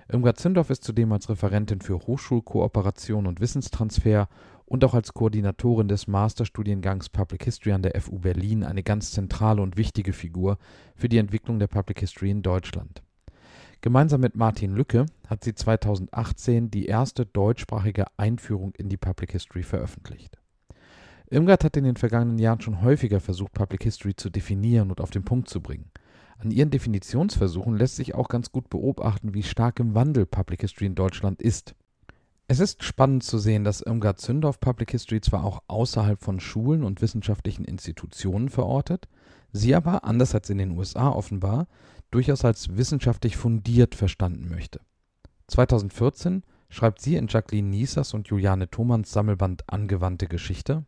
Irmgard 0.08 0.38
Zündorf 0.38 0.70
ist 0.70 0.84
zudem 0.84 1.12
als 1.14 1.30
Referentin 1.30 1.82
für 1.82 1.98
Hochschulkooperation 1.98 3.26
und 3.26 3.40
Wissenstransfer 3.40 4.30
und 4.66 4.84
auch 4.84 4.94
als 4.94 5.16
Koordinatorin 5.16 5.88
des 5.88 6.08
Masterstudiengangs 6.08 7.10
Public 7.10 7.44
History 7.44 7.74
an 7.74 7.82
der 7.82 8.00
FU 8.00 8.20
Berlin 8.20 8.64
eine 8.64 8.84
ganz 8.84 9.12
zentrale 9.12 9.64
und 9.64 9.78
wichtige 9.78 10.14
Figur 10.14 10.60
für 10.96 11.10
die 11.10 11.18
Entwicklung 11.18 11.58
der 11.58 11.68
Public 11.68 12.02
History 12.02 12.30
in 12.30 12.44
Deutschland. 12.44 13.02
Gemeinsam 13.82 14.22
mit 14.22 14.36
Martin 14.36 14.76
Lücke 14.76 15.08
hat 15.28 15.44
sie 15.44 15.56
2018 15.56 16.70
die 16.70 16.86
erste 16.86 17.26
deutschsprachige 17.26 18.06
Einführung 18.18 18.74
in 18.78 18.90
die 18.90 18.98
Public 18.98 19.32
History 19.32 19.64
veröffentlicht. 19.64 20.38
Irmgard 21.32 21.64
hat 21.64 21.78
in 21.78 21.84
den 21.84 21.98
vergangenen 21.98 22.38
Jahren 22.38 22.62
schon 22.62 22.84
häufiger 22.84 23.20
versucht, 23.20 23.54
Public 23.54 23.84
History 23.84 24.16
zu 24.16 24.30
definieren 24.30 24.92
und 24.92 25.02
auf 25.02 25.10
den 25.10 25.26
Punkt 25.26 25.50
zu 25.50 25.62
bringen. 25.62 25.90
An 26.38 26.52
ihren 26.52 26.70
Definitionsversuchen 26.70 27.78
lässt 27.78 27.96
sich 27.96 28.14
auch 28.16 28.28
ganz 28.28 28.52
gut 28.52 28.70
beobachten, 28.70 29.34
wie 29.34 29.44
stark 29.44 29.80
im 29.80 29.96
Wandel 29.96 30.26
Public 30.26 30.62
History 30.62 30.86
in 30.86 30.96
Deutschland 30.96 31.42
ist. 31.42 31.76
Es 32.48 32.60
ist 32.60 32.84
spannend 32.84 33.24
zu 33.24 33.40
sehen, 33.40 33.64
dass 33.64 33.82
Irmgard 33.82 34.20
Zündorf 34.20 34.60
Public 34.60 34.92
History 34.92 35.22
zwar 35.22 35.44
auch 35.44 35.64
außerhalb 35.68 36.22
von 36.22 36.40
Schulen 36.40 36.84
und 36.84 37.02
wissenschaftlichen 37.02 37.66
Institutionen 37.66 38.50
verortet, 38.50 39.08
sie 39.52 39.74
aber, 39.74 40.04
anders 40.04 40.36
als 40.36 40.50
in 40.50 40.60
den 40.60 40.72
USA 40.72 41.10
offenbar, 41.10 41.68
durchaus 42.12 42.46
als 42.46 42.78
wissenschaftlich 42.78 43.36
fundiert 43.36 43.96
verstanden 43.96 44.48
möchte. 44.50 44.82
2014 45.48 46.44
schreibt 46.70 47.02
sie 47.02 47.16
in 47.16 47.28
Jacqueline 47.28 47.70
Niesers 47.70 48.14
und 48.14 48.28
Juliane 48.28 48.70
Thomanns 48.70 49.12
Sammelband 49.12 49.64
Angewandte 49.68 50.28
Geschichte 50.28 50.86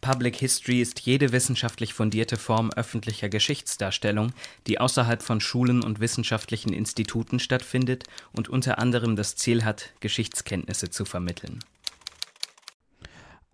Public 0.00 0.36
History 0.36 0.80
ist 0.80 1.00
jede 1.00 1.32
wissenschaftlich 1.32 1.94
fundierte 1.94 2.36
Form 2.36 2.70
öffentlicher 2.70 3.28
Geschichtsdarstellung, 3.28 4.32
die 4.66 4.78
außerhalb 4.80 5.22
von 5.22 5.40
Schulen 5.40 5.82
und 5.82 6.00
wissenschaftlichen 6.00 6.72
Instituten 6.72 7.38
stattfindet 7.38 8.04
und 8.32 8.48
unter 8.48 8.78
anderem 8.78 9.16
das 9.16 9.36
Ziel 9.36 9.64
hat, 9.64 9.92
Geschichtskenntnisse 10.00 10.90
zu 10.90 11.04
vermitteln. 11.04 11.60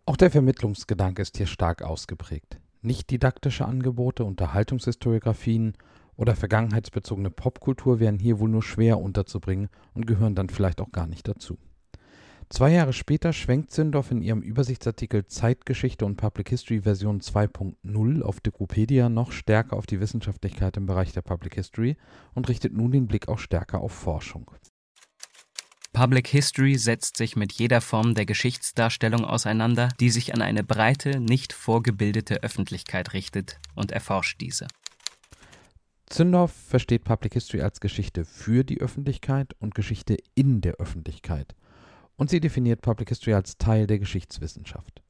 Auch 0.05 0.17
der 0.17 0.31
Vermittlungsgedanke 0.31 1.23
ist 1.23 1.37
hier 1.37 1.47
stark 1.47 1.83
ausgeprägt. 1.83 2.59
Nicht 2.83 3.11
didaktische 3.11 3.65
Angebote, 3.65 4.25
Unterhaltungshistoriografien 4.25 5.75
oder 6.17 6.35
vergangenheitsbezogene 6.35 7.31
Popkultur 7.31 8.01
wären 8.01 8.19
hier 8.19 8.41
wohl 8.41 8.49
nur 8.49 8.63
schwer 8.63 8.99
unterzubringen 8.99 9.69
und 9.95 10.07
gehören 10.07 10.35
dann 10.35 10.49
vielleicht 10.49 10.81
auch 10.81 10.91
gar 10.91 11.07
nicht 11.07 11.29
dazu. 11.29 11.59
Zwei 12.53 12.73
Jahre 12.73 12.93
später 12.93 13.33
schwenkt 13.33 13.71
Zündorf 13.71 14.11
in 14.11 14.21
ihrem 14.21 14.43
Übersichtsartikel 14.43 15.25
Zeitgeschichte 15.25 16.05
und 16.05 16.17
Public 16.17 16.51
History 16.51 16.83
Version 16.83 17.23
2.0 17.23 18.21
auf 18.21 18.41
Wikipedia 18.45 19.09
noch 19.09 19.33
stärker 19.33 19.75
auf 19.75 19.87
die 19.87 20.01
Wissenschaftlichkeit 20.01 20.77
im 20.77 20.85
Bereich 20.85 21.13
der 21.13 21.23
Public 21.23 21.55
History 21.55 21.97
und 22.35 22.51
richtet 22.51 22.75
nun 22.75 22.93
den 22.93 23.09
Blick 23.09 23.29
auch 23.29 23.39
stärker 23.39 23.81
auf 23.81 23.93
Forschung. 23.93 24.51
Public 25.95 26.29
History 26.29 26.77
setzt 26.77 27.17
sich 27.17 27.37
mit 27.37 27.55
jeder 27.55 27.81
Form 27.81 28.15
der 28.15 28.27
Geschichtsdarstellung 28.27 29.25
auseinander, 29.25 29.89
die 29.99 30.11
sich 30.11 30.35
an 30.35 30.43
eine 30.43 30.63
breite, 30.63 31.21
nicht 31.21 31.55
vorgebildete 31.55 32.43
Öffentlichkeit 32.43 33.15
richtet 33.15 33.61
und 33.75 33.93
erforscht 33.93 34.43
diese. 34.43 34.67
Zündorf 36.05 36.53
versteht 36.53 37.05
Public 37.05 37.33
History 37.33 37.63
als 37.63 37.81
Geschichte 37.81 38.27
für 38.27 38.63
die 38.63 38.83
Öffentlichkeit 38.83 39.55
und 39.59 39.75
Geschichte 39.75 40.19
in 40.35 40.61
der 40.61 40.75
Öffentlichkeit 40.75 41.55
und 42.17 42.31
sie 42.31 42.41
definiert 42.41 42.83
Public 42.83 43.09
History 43.09 43.35
als 43.35 43.59
Teil 43.59 43.87
der 43.87 43.99
Geschichtswissenschaft. 43.99 45.03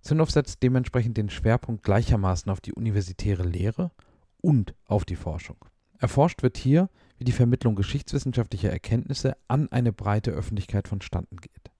Zündorf 0.00 0.30
setzt 0.30 0.62
dementsprechend 0.62 1.16
den 1.16 1.30
Schwerpunkt 1.30 1.84
gleichermaßen 1.84 2.50
auf 2.50 2.60
die 2.60 2.72
universitäre 2.72 3.44
Lehre 3.44 3.92
und 4.40 4.74
auf 4.86 5.04
die 5.04 5.16
Forschung. 5.16 5.56
Erforscht 5.98 6.42
wird 6.42 6.56
hier, 6.56 6.90
wie 7.18 7.24
die 7.24 7.32
Vermittlung 7.32 7.76
geschichtswissenschaftlicher 7.76 8.70
Erkenntnisse 8.70 9.36
an 9.46 9.70
eine 9.70 9.92
breite 9.92 10.32
Öffentlichkeit 10.32 10.88
vonstatten 10.88 11.36
geht. 11.36 11.70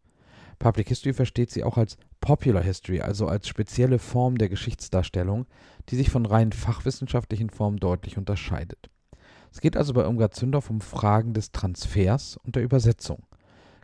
Public 0.61 0.87
History 0.87 1.13
versteht 1.13 1.51
sie 1.51 1.65
auch 1.65 1.77
als 1.77 1.97
Popular 2.21 2.63
History, 2.63 3.01
also 3.01 3.27
als 3.27 3.49
spezielle 3.49 3.99
Form 3.99 4.39
der 4.39 4.49
Geschichtsdarstellung, 4.49 5.47
die 5.89 5.97
sich 5.97 6.09
von 6.09 6.25
rein 6.25 6.53
fachwissenschaftlichen 6.53 7.51
Formen 7.51 7.79
deutlich 7.79 8.17
unterscheidet. 8.17 8.89
Es 9.51 9.61
geht 9.61 9.77
also 9.77 9.93
bei 9.93 10.03
Irmgard 10.03 10.37
Zündorf 10.37 10.71
um 10.71 10.81
Fragen 10.81 11.35
des 11.35 11.51
Transfers 11.51 12.37
und 12.37 12.55
der 12.55 12.63
Übersetzung. 12.63 13.25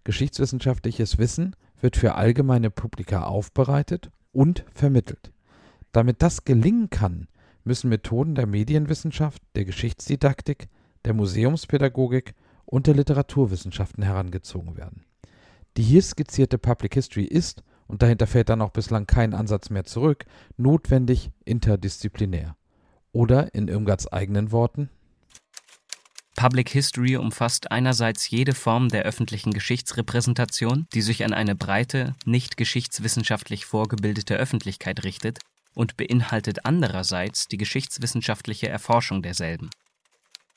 Geschichtswissenschaftliches 0.09 1.19
Wissen 1.19 1.55
wird 1.83 1.99
für 1.99 2.15
allgemeine 2.15 2.71
Publika 2.71 3.25
aufbereitet 3.25 4.11
und 4.33 4.65
vermittelt. 4.73 5.33
Damit 5.93 6.23
das 6.23 6.47
gelingen 6.47 6.89
kann, 6.89 7.29
müssen 7.63 7.91
Methoden 7.91 8.35
der 8.35 8.47
Medienwissenschaft, 8.47 9.43
der 9.55 9.67
Geschichtsdidaktik, 9.67 10.71
der 11.05 11.13
Museumspädagogik 11.13 12.33
und 12.65 12.87
der 12.87 12.95
Literaturwissenschaften 12.95 14.03
herangezogen 14.03 14.79
werden. 14.79 15.05
Die 15.77 15.83
hier 15.83 16.01
skizzierte 16.01 16.57
Public 16.57 16.95
History 16.95 17.25
ist, 17.25 17.63
und 17.87 18.01
dahinter 18.01 18.27
fällt 18.27 18.49
dann 18.49 18.63
auch 18.63 18.71
bislang 18.71 19.07
kein 19.07 19.35
Ansatz 19.35 19.69
mehr 19.69 19.85
zurück, 19.85 20.25
notwendig 20.57 21.33
interdisziplinär. 21.45 22.57
Oder 23.13 23.55
in 23.55 23.69
Irmgards 23.69 24.11
eigenen 24.11 24.53
Worten 24.53 24.89
Public 26.39 26.69
History 26.69 27.17
umfasst 27.17 27.73
einerseits 27.73 28.31
jede 28.31 28.55
Form 28.55 28.91
der 28.91 29.03
öffentlichen 29.03 29.53
Geschichtsrepräsentation, 29.53 30.87
die 30.95 31.03
sich 31.03 31.25
an 31.25 31.33
eine 31.33 31.57
breite, 31.57 32.15
nicht 32.25 32.57
geschichtswissenschaftlich 32.57 33.65
vorgebildete 33.65 34.37
Öffentlichkeit 34.37 35.03
richtet, 35.03 35.41
und 35.75 35.97
beinhaltet 35.97 36.65
andererseits 36.65 37.49
die 37.49 37.57
geschichtswissenschaftliche 37.57 38.69
Erforschung 38.69 39.21
derselben. 39.21 39.71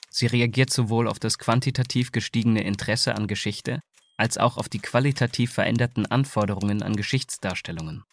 Sie 0.08 0.26
reagiert 0.26 0.72
sowohl 0.72 1.08
auf 1.08 1.18
das 1.18 1.36
quantitativ 1.36 2.12
gestiegene 2.12 2.62
Interesse 2.62 3.16
an 3.16 3.26
Geschichte 3.26 3.80
als 4.16 4.38
auch 4.38 4.58
auf 4.58 4.68
die 4.68 4.78
qualitativ 4.78 5.52
veränderten 5.52 6.06
Anforderungen 6.06 6.84
an 6.84 6.94
Geschichtsdarstellungen 6.94 8.04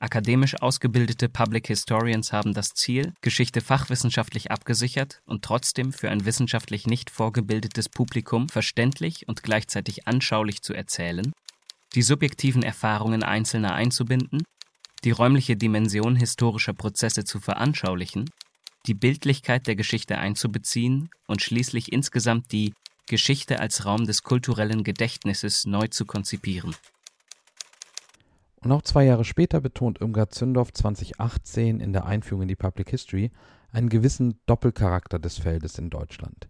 Akademisch 0.00 0.54
ausgebildete 0.62 1.28
Public 1.28 1.66
Historians 1.66 2.32
haben 2.32 2.54
das 2.54 2.68
Ziel, 2.68 3.14
Geschichte 3.20 3.60
fachwissenschaftlich 3.60 4.52
abgesichert 4.52 5.20
und 5.26 5.44
trotzdem 5.44 5.92
für 5.92 6.08
ein 6.08 6.24
wissenschaftlich 6.24 6.86
nicht 6.86 7.10
vorgebildetes 7.10 7.88
Publikum 7.88 8.48
verständlich 8.48 9.26
und 9.26 9.42
gleichzeitig 9.42 10.06
anschaulich 10.06 10.62
zu 10.62 10.72
erzählen, 10.72 11.32
die 11.96 12.02
subjektiven 12.02 12.62
Erfahrungen 12.62 13.24
Einzelner 13.24 13.74
einzubinden, 13.74 14.44
die 15.02 15.10
räumliche 15.10 15.56
Dimension 15.56 16.14
historischer 16.14 16.74
Prozesse 16.74 17.24
zu 17.24 17.40
veranschaulichen, 17.40 18.30
die 18.86 18.94
Bildlichkeit 18.94 19.66
der 19.66 19.74
Geschichte 19.74 20.18
einzubeziehen 20.18 21.10
und 21.26 21.42
schließlich 21.42 21.92
insgesamt 21.92 22.52
die 22.52 22.72
Geschichte 23.06 23.58
als 23.58 23.84
Raum 23.84 24.06
des 24.06 24.22
kulturellen 24.22 24.84
Gedächtnisses 24.84 25.66
neu 25.66 25.88
zu 25.88 26.04
konzipieren 26.04 26.76
und 28.60 28.72
auch 28.72 28.82
zwei 28.82 29.04
Jahre 29.04 29.24
später 29.24 29.60
betont 29.60 30.00
Irmgard 30.00 30.34
Zündorf 30.34 30.72
2018 30.72 31.80
in 31.80 31.92
der 31.92 32.06
Einführung 32.06 32.42
in 32.42 32.48
die 32.48 32.56
Public 32.56 32.90
History 32.90 33.30
einen 33.72 33.88
gewissen 33.88 34.40
Doppelcharakter 34.46 35.18
des 35.18 35.38
Feldes 35.38 35.78
in 35.78 35.90
Deutschland. 35.90 36.48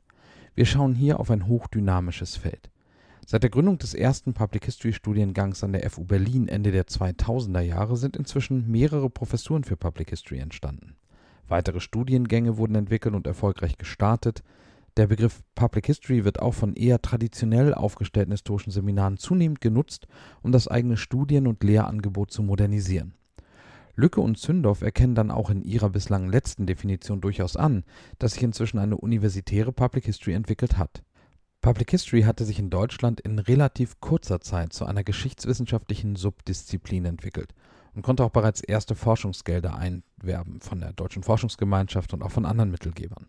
Wir 0.55 0.67
schauen 0.67 0.95
hier 0.95 1.21
auf 1.21 1.31
ein 1.31 1.47
hochdynamisches 1.47 2.37
Feld. 2.37 2.71
Seit 3.27 3.43
der 3.43 3.51
Gründung 3.51 3.77
des 3.79 3.93
ersten 3.93 4.33
Public 4.33 4.65
History 4.65 4.95
Studiengangs 4.95 5.63
an 5.63 5.73
der 5.73 5.89
FU 5.91 6.05
Berlin 6.05 6.49
Ende 6.49 6.73
der 6.73 6.87
2000er 6.87 7.61
Jahre 7.61 7.97
sind 7.99 8.17
inzwischen 8.17 8.71
mehrere 8.71 9.11
Professuren 9.11 9.65
für 9.65 9.77
Public 9.77 10.11
History 10.11 10.39
entstanden. 10.39 10.97
Weitere 11.47 11.81
Studiengänge 11.81 12.57
wurden 12.57 12.75
entwickelt 12.75 13.15
und 13.15 13.27
erfolgreich 13.27 13.77
gestartet, 13.77 14.43
der 14.99 15.07
Begriff 15.07 15.43
Public 15.55 15.87
History 15.87 16.25
wird 16.25 16.41
auch 16.41 16.55
von 16.55 16.75
eher 16.75 17.01
traditionell 17.01 17.73
aufgestellten 17.73 18.33
historischen 18.33 18.73
Seminaren 18.73 19.17
zunehmend 19.17 19.61
genutzt, 19.61 20.09
um 20.43 20.51
das 20.51 20.67
eigene 20.67 20.97
Studien 20.97 21.47
und 21.47 21.63
Lehrangebot 21.63 22.33
zu 22.33 22.43
modernisieren. 22.43 23.15
Lücke 23.95 24.21
und 24.21 24.39
Zündorf 24.39 24.83
erkennen 24.83 25.15
dann 25.15 25.31
auch 25.31 25.51
in 25.51 25.63
ihrer 25.63 25.91
bislang 25.91 26.29
letzten 26.29 26.67
Definition 26.67 27.21
durchaus 27.21 27.57
an, 27.57 27.85
dass 28.19 28.35
sich 28.35 28.43
inzwischen 28.43 28.79
eine 28.79 28.97
universitäre 28.97 29.73
Public 29.73 30.05
History 30.05 30.35
entwickelt 30.35 30.79
hat. 30.79 31.03
Public 31.61 31.91
History 31.91 32.23
hatte 32.23 32.45
sich 32.45 32.59
in 32.59 32.71
Deutschland 32.71 33.21
in 33.21 33.39
relativ 33.39 34.01
kurzer 34.01 34.41
Zeit 34.41 34.73
zu 34.73 34.85
einer 34.85 35.05
geschichtswissenschaftlichen 35.05 36.17
Subdisziplin 36.17 37.05
entwickelt 37.05 37.55
und 37.95 38.03
konnte 38.03 38.25
auch 38.25 38.31
bereits 38.31 38.61
erste 38.61 38.95
Forschungsgelder 38.95 39.77
einwerben 39.77 40.61
von 40.61 40.81
der 40.81 40.93
Deutschen 40.93 41.23
Forschungsgemeinschaft 41.23 42.15
und 42.15 42.23
auch 42.23 42.31
von 42.31 42.47
anderen 42.47 42.71
Mittelgebern. 42.71 43.27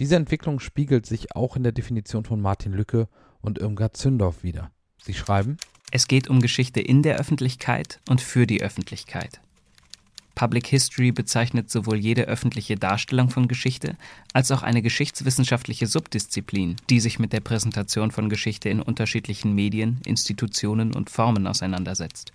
Diese 0.00 0.16
Entwicklung 0.16 0.58
spiegelt 0.60 1.06
sich 1.06 1.36
auch 1.36 1.56
in 1.56 1.62
der 1.62 1.72
Definition 1.72 2.24
von 2.24 2.40
Martin 2.40 2.72
Lücke 2.72 3.08
und 3.40 3.58
Irmgard 3.58 3.96
Zündorf 3.96 4.42
wider. 4.42 4.70
Sie 5.00 5.14
schreiben, 5.14 5.56
es 5.92 6.08
geht 6.08 6.28
um 6.28 6.40
Geschichte 6.40 6.80
in 6.80 7.02
der 7.02 7.18
Öffentlichkeit 7.18 8.00
und 8.08 8.20
für 8.20 8.46
die 8.46 8.62
Öffentlichkeit. 8.62 9.40
Public 10.34 10.66
History 10.66 11.12
bezeichnet 11.12 11.70
sowohl 11.70 11.96
jede 11.96 12.24
öffentliche 12.24 12.74
Darstellung 12.74 13.30
von 13.30 13.46
Geschichte 13.46 13.96
als 14.32 14.50
auch 14.50 14.62
eine 14.62 14.82
geschichtswissenschaftliche 14.82 15.86
Subdisziplin, 15.86 16.74
die 16.90 16.98
sich 16.98 17.20
mit 17.20 17.32
der 17.32 17.40
Präsentation 17.40 18.10
von 18.10 18.28
Geschichte 18.28 18.68
in 18.68 18.82
unterschiedlichen 18.82 19.54
Medien, 19.54 20.00
Institutionen 20.04 20.92
und 20.92 21.10
Formen 21.10 21.46
auseinandersetzt. 21.46 22.32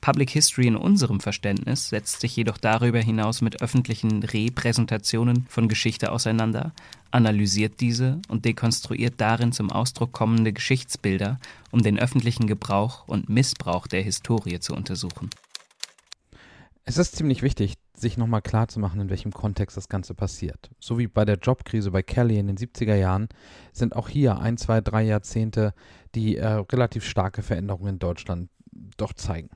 Public 0.00 0.30
History 0.30 0.66
in 0.66 0.76
unserem 0.76 1.20
Verständnis 1.20 1.88
setzt 1.88 2.20
sich 2.20 2.36
jedoch 2.36 2.58
darüber 2.58 3.00
hinaus 3.00 3.42
mit 3.42 3.60
öffentlichen 3.60 4.22
Repräsentationen 4.22 5.46
von 5.48 5.68
Geschichte 5.68 6.12
auseinander, 6.12 6.72
analysiert 7.10 7.80
diese 7.80 8.20
und 8.28 8.44
dekonstruiert 8.44 9.14
darin 9.18 9.52
zum 9.52 9.70
Ausdruck 9.70 10.12
kommende 10.12 10.52
Geschichtsbilder, 10.52 11.38
um 11.70 11.82
den 11.82 11.98
öffentlichen 11.98 12.46
Gebrauch 12.46 13.08
und 13.08 13.28
Missbrauch 13.28 13.86
der 13.86 14.02
Historie 14.02 14.60
zu 14.60 14.74
untersuchen. 14.74 15.30
Es 16.88 16.98
ist 16.98 17.16
ziemlich 17.16 17.42
wichtig, 17.42 17.74
sich 17.96 18.16
nochmal 18.16 18.42
klarzumachen, 18.42 19.00
in 19.00 19.10
welchem 19.10 19.32
Kontext 19.32 19.76
das 19.76 19.88
Ganze 19.88 20.14
passiert. 20.14 20.70
So 20.78 20.98
wie 20.98 21.08
bei 21.08 21.24
der 21.24 21.36
Jobkrise 21.36 21.90
bei 21.90 22.02
Kelly 22.02 22.38
in 22.38 22.46
den 22.46 22.56
70er 22.56 22.94
Jahren 22.94 23.28
sind 23.72 23.96
auch 23.96 24.08
hier 24.08 24.38
ein, 24.38 24.56
zwei, 24.56 24.80
drei 24.80 25.02
Jahrzehnte, 25.02 25.74
die 26.14 26.36
äh, 26.36 26.46
relativ 26.46 27.04
starke 27.04 27.42
Veränderungen 27.42 27.94
in 27.94 27.98
Deutschland 27.98 28.50
doch 28.96 29.14
zeigen. 29.14 29.50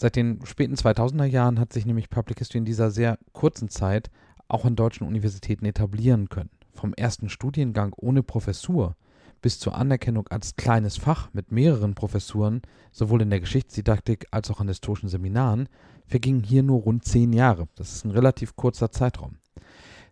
Seit 0.00 0.14
den 0.14 0.38
späten 0.46 0.76
2000er 0.76 1.24
Jahren 1.24 1.58
hat 1.58 1.72
sich 1.72 1.84
nämlich 1.84 2.08
Public 2.08 2.38
History 2.38 2.58
in 2.58 2.64
dieser 2.64 2.92
sehr 2.92 3.18
kurzen 3.32 3.68
Zeit 3.68 4.12
auch 4.46 4.64
an 4.64 4.76
deutschen 4.76 5.04
Universitäten 5.04 5.66
etablieren 5.66 6.28
können. 6.28 6.50
Vom 6.72 6.94
ersten 6.94 7.28
Studiengang 7.28 7.92
ohne 7.96 8.22
Professur 8.22 8.94
bis 9.42 9.58
zur 9.58 9.74
Anerkennung 9.74 10.28
als 10.28 10.54
kleines 10.54 10.98
Fach 10.98 11.30
mit 11.32 11.50
mehreren 11.50 11.96
Professuren, 11.96 12.62
sowohl 12.92 13.22
in 13.22 13.30
der 13.30 13.40
Geschichtsdidaktik 13.40 14.28
als 14.30 14.52
auch 14.52 14.60
an 14.60 14.68
historischen 14.68 15.08
Seminaren, 15.08 15.68
vergingen 16.06 16.44
hier 16.44 16.62
nur 16.62 16.82
rund 16.82 17.04
zehn 17.04 17.32
Jahre. 17.32 17.66
Das 17.74 17.92
ist 17.92 18.04
ein 18.04 18.12
relativ 18.12 18.54
kurzer 18.54 18.92
Zeitraum. 18.92 19.38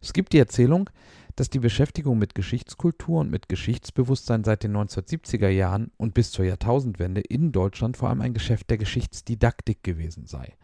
Es 0.03 0.13
gibt 0.13 0.33
die 0.33 0.41
Erzählung, 0.41 0.91
dass 1.37 1.51
die 1.51 1.59
Beschäftigung 1.59 2.19
mit 2.19 2.35
Geschichtskultur 2.35 3.21
und 3.21 3.31
mit 3.31 3.49
Geschichtsbewusstsein 3.49 4.43
seit 4.43 4.63
den 4.63 4.77
1970er 4.77 5.49
Jahren 5.49 5.93
und 5.97 6.15
bis 6.15 6.33
zur 6.33 6.45
Jahrtausendwende 6.45 7.21
in 7.21 7.53
Deutschland 7.53 7.97
vor 7.97 8.09
allem 8.09 8.23
ein 8.23 8.35
Geschäft 8.35 8.71
der 8.71 8.79
Geschichtsdidaktik 8.79 9.85
gewesen 9.85 10.27
sei. 10.27 10.55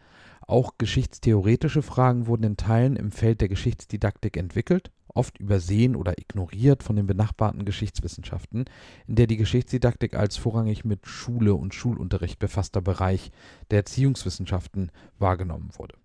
Auch 0.45 0.73
geschichtstheoretische 0.77 1.81
Fragen 1.81 2.27
wurden 2.27 2.43
in 2.43 2.57
Teilen 2.57 2.97
im 2.97 3.11
Feld 3.11 3.39
der 3.39 3.47
Geschichtsdidaktik 3.47 4.35
entwickelt 4.35 4.91
oft 5.13 5.37
übersehen 5.39 5.95
oder 5.95 6.17
ignoriert 6.17 6.83
von 6.83 6.95
den 6.95 7.07
benachbarten 7.07 7.65
Geschichtswissenschaften, 7.65 8.65
in 9.07 9.15
der 9.15 9.27
die 9.27 9.37
Geschichtsdidaktik 9.37 10.15
als 10.15 10.37
vorrangig 10.37 10.85
mit 10.85 11.07
Schule 11.07 11.53
und 11.53 11.73
Schulunterricht 11.73 12.39
befasster 12.39 12.81
Bereich 12.81 13.31
der 13.71 13.79
Erziehungswissenschaften 13.79 14.91
wahrgenommen 15.19 15.69
wurde. 15.77 15.95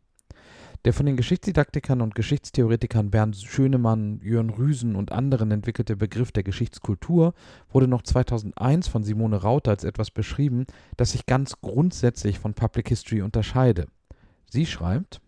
Der 0.85 0.93
von 0.93 1.07
den 1.07 1.17
Geschichtsdidaktikern 1.17 2.01
und 2.01 2.15
Geschichtstheoretikern 2.15 3.11
Bernd 3.11 3.37
Schönemann, 3.37 4.21
Jörn 4.23 4.51
Rüsen 4.51 4.95
und 4.95 5.11
anderen 5.11 5.51
entwickelte 5.51 5.97
Begriff 5.97 6.31
der 6.31 6.45
Geschichtskultur 6.45 7.35
wurde 7.71 7.89
noch 7.89 8.03
2001 8.03 8.87
von 8.89 9.03
Simone 9.03 9.37
Rauter 9.37 9.73
als 9.73 9.85
etwas 9.85 10.11
beschrieben, 10.11 10.67
das 10.97 11.13
sich 11.13 11.27
ganz 11.27 11.61
grundsätzlich 11.61 12.39
von 12.39 12.55
Public 12.55 12.89
History 12.89 13.23
unterscheide. 13.23 13.89
Sie 14.51 14.67
schreibt 14.67 15.21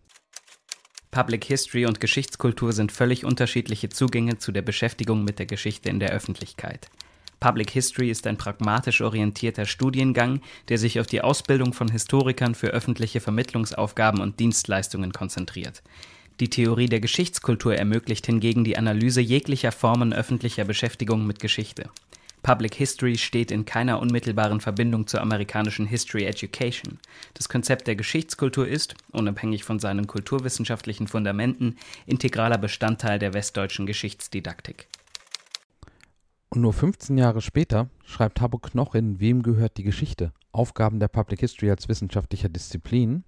Public 1.11 1.43
History 1.43 1.85
und 1.85 1.99
Geschichtskultur 1.99 2.71
sind 2.71 2.93
völlig 2.93 3.25
unterschiedliche 3.25 3.89
Zugänge 3.89 4.37
zu 4.37 4.53
der 4.53 4.61
Beschäftigung 4.61 5.25
mit 5.25 5.39
der 5.39 5.45
Geschichte 5.45 5.89
in 5.89 5.99
der 5.99 6.11
Öffentlichkeit. 6.11 6.89
Public 7.41 7.71
History 7.71 8.11
ist 8.11 8.27
ein 8.27 8.37
pragmatisch 8.37 9.01
orientierter 9.01 9.65
Studiengang, 9.65 10.41
der 10.69 10.77
sich 10.77 10.99
auf 10.99 11.07
die 11.07 11.21
Ausbildung 11.21 11.73
von 11.73 11.89
Historikern 11.89 12.53
für 12.53 12.67
öffentliche 12.67 13.19
Vermittlungsaufgaben 13.19 14.21
und 14.21 14.39
Dienstleistungen 14.39 15.11
konzentriert. 15.11 15.81
Die 16.39 16.51
Theorie 16.51 16.85
der 16.85 16.99
Geschichtskultur 16.99 17.75
ermöglicht 17.75 18.27
hingegen 18.27 18.63
die 18.63 18.77
Analyse 18.77 19.21
jeglicher 19.21 19.71
Formen 19.71 20.13
öffentlicher 20.13 20.65
Beschäftigung 20.65 21.25
mit 21.25 21.39
Geschichte. 21.39 21.89
Public 22.43 22.75
History 22.75 23.17
steht 23.17 23.49
in 23.49 23.65
keiner 23.65 23.99
unmittelbaren 23.99 24.61
Verbindung 24.61 25.07
zur 25.07 25.21
amerikanischen 25.21 25.87
History 25.87 26.25
Education. 26.25 26.99
Das 27.33 27.49
Konzept 27.49 27.87
der 27.87 27.95
Geschichtskultur 27.95 28.67
ist, 28.67 28.93
unabhängig 29.13 29.63
von 29.63 29.79
seinen 29.79 30.05
kulturwissenschaftlichen 30.05 31.07
Fundamenten, 31.07 31.77
integraler 32.05 32.59
Bestandteil 32.59 33.17
der 33.17 33.33
westdeutschen 33.33 33.87
Geschichtsdidaktik. 33.87 34.87
Und 36.53 36.61
nur 36.61 36.73
15 36.73 37.17
Jahre 37.17 37.39
später 37.39 37.89
schreibt 38.05 38.41
Habo 38.41 38.57
Knoch 38.57 38.93
in 38.93 39.21
Wem 39.21 39.41
gehört 39.41 39.77
die 39.77 39.83
Geschichte? 39.83 40.33
Aufgaben 40.51 40.99
der 40.99 41.07
Public 41.07 41.39
History 41.39 41.71
als 41.71 41.87
wissenschaftlicher 41.87 42.49
Disziplin 42.49 43.23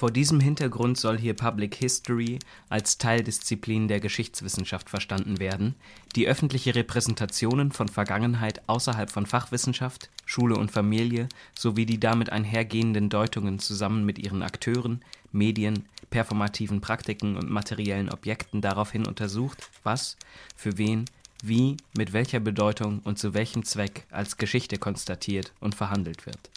vor 0.00 0.10
diesem 0.10 0.40
Hintergrund 0.40 0.96
soll 0.96 1.18
hier 1.18 1.34
Public 1.34 1.74
History 1.74 2.38
als 2.70 2.96
Teildisziplin 2.96 3.86
der 3.86 4.00
Geschichtswissenschaft 4.00 4.88
verstanden 4.88 5.38
werden, 5.40 5.74
die 6.16 6.26
öffentliche 6.26 6.74
Repräsentationen 6.74 7.70
von 7.70 7.86
Vergangenheit 7.86 8.66
außerhalb 8.66 9.10
von 9.10 9.26
Fachwissenschaft, 9.26 10.08
Schule 10.24 10.56
und 10.56 10.70
Familie 10.70 11.28
sowie 11.54 11.84
die 11.84 12.00
damit 12.00 12.30
einhergehenden 12.30 13.10
Deutungen 13.10 13.58
zusammen 13.58 14.06
mit 14.06 14.18
ihren 14.18 14.42
Akteuren, 14.42 15.04
Medien, 15.32 15.84
performativen 16.08 16.80
Praktiken 16.80 17.36
und 17.36 17.50
materiellen 17.50 18.08
Objekten 18.08 18.62
daraufhin 18.62 19.06
untersucht, 19.06 19.68
was, 19.82 20.16
für 20.56 20.78
wen, 20.78 21.04
wie, 21.46 21.76
mit 21.96 22.12
welcher 22.12 22.40
Bedeutung 22.40 23.00
und 23.00 23.18
zu 23.18 23.34
welchem 23.34 23.64
Zweck 23.64 24.06
als 24.10 24.36
Geschichte 24.36 24.78
konstatiert 24.78 25.52
und 25.60 25.74
verhandelt 25.74 26.26
wird 26.26 26.50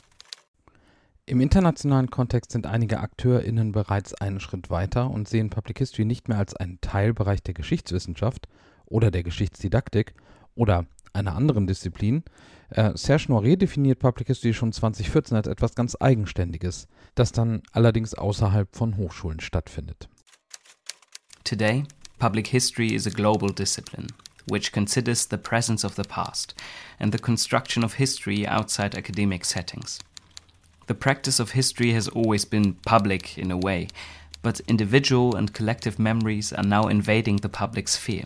im 1.26 1.39
internationalen 1.39 2.10
Kontext 2.10 2.52
sind 2.52 2.67
einige 2.67 3.00
AkteurInnen 3.00 3.72
bereits 3.72 4.13
einen 4.13 4.41
Schritt 4.41 4.69
weiter 4.69 5.10
und 5.10 5.30
sehen 5.30 5.50
Public 5.50 5.78
History 5.78 6.04
nicht 6.04 6.28
mehr 6.28 6.38
als 6.38 6.54
einen 6.54 6.82
Teilbereich 6.82 7.41
der 7.41 7.54
Geschichtswissenschaft 7.54 8.50
oder 8.86 9.10
der 9.10 9.24
Geschichtsdidaktik 9.24 10.15
oder 10.54 10.86
einer 11.13 11.36
anderen 11.36 11.65
Disziplin. 11.65 12.24
Äh, 12.72 12.91
Serge 12.96 13.28
Noiret 13.30 13.62
definiert 13.62 14.00
Public 14.00 14.28
History 14.28 14.54
schon 14.54 14.74
2014 14.74 15.38
als 15.38 15.48
etwas 15.48 15.76
ganz 15.76 15.96
Eigenständiges, 15.98 16.89
das 17.15 17.32
dann 17.32 17.62
allerdings 17.72 18.15
außerhalb 18.15 18.76
von 18.76 18.98
Hochschulen 18.98 19.39
stattfindet. 19.39 20.10
Today, 21.46 21.86
public 22.19 22.48
history 22.48 22.93
is 22.93 23.08
a 23.08 23.12
global 23.12 23.50
discipline, 23.50 24.08
which 24.48 24.72
considers 24.72 25.26
the 25.26 25.38
presence 25.38 25.84
of 25.84 25.96
the 25.96 26.04
past 26.04 26.54
and 27.00 27.12
the 27.12 27.20
construction 27.20 27.84
of 27.84 27.94
history 27.94 28.46
outside 28.48 28.96
academic 28.96 29.46
settings. 29.46 30.00
The 30.88 30.94
practice 30.96 31.40
of 31.40 31.52
history 31.52 31.94
has 31.94 32.08
always 32.10 32.46
been 32.46 32.74
public 32.86 33.38
in 33.38 33.52
a 33.52 33.58
way, 33.58 33.88
but 34.42 34.60
individual 34.68 35.36
and 35.36 35.54
collective 35.54 35.98
memories 35.98 36.52
are 36.52 36.64
now 36.64 36.88
invading 36.88 37.38
the 37.38 37.50
public 37.50 37.88
sphere. 37.88 38.26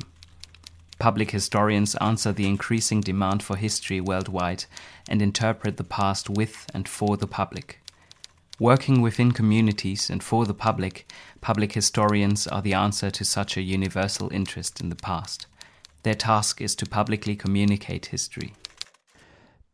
Public 0.99 1.29
historians 1.29 1.93
answer 1.95 2.31
the 2.31 2.47
increasing 2.47 3.01
demand 3.01 3.43
for 3.43 3.55
history 3.55 4.01
worldwide 4.01 4.65
and 5.07 5.21
interpret 5.21 5.77
the 5.77 5.83
past 5.83 6.29
with 6.29 6.65
and 6.73 6.89
for 6.89 7.17
the 7.17 7.27
public. 7.27 7.79
Working 8.59 9.03
within 9.03 9.31
communities 9.31 10.09
and 10.09 10.23
for 10.23 10.47
the 10.47 10.55
public, 10.55 11.05
public 11.41 11.73
historians 11.73 12.47
are 12.47 12.63
the 12.63 12.73
answer 12.73 13.11
to 13.11 13.23
such 13.23 13.55
a 13.55 13.61
universal 13.61 14.33
interest 14.33 14.81
in 14.81 14.89
the 14.89 14.95
past. 14.95 15.45
Their 16.07 16.17
task 16.17 16.61
is 16.61 16.77
to 16.77 16.85
publicly 16.85 17.35
communicate 17.35 18.05
history. 18.11 18.53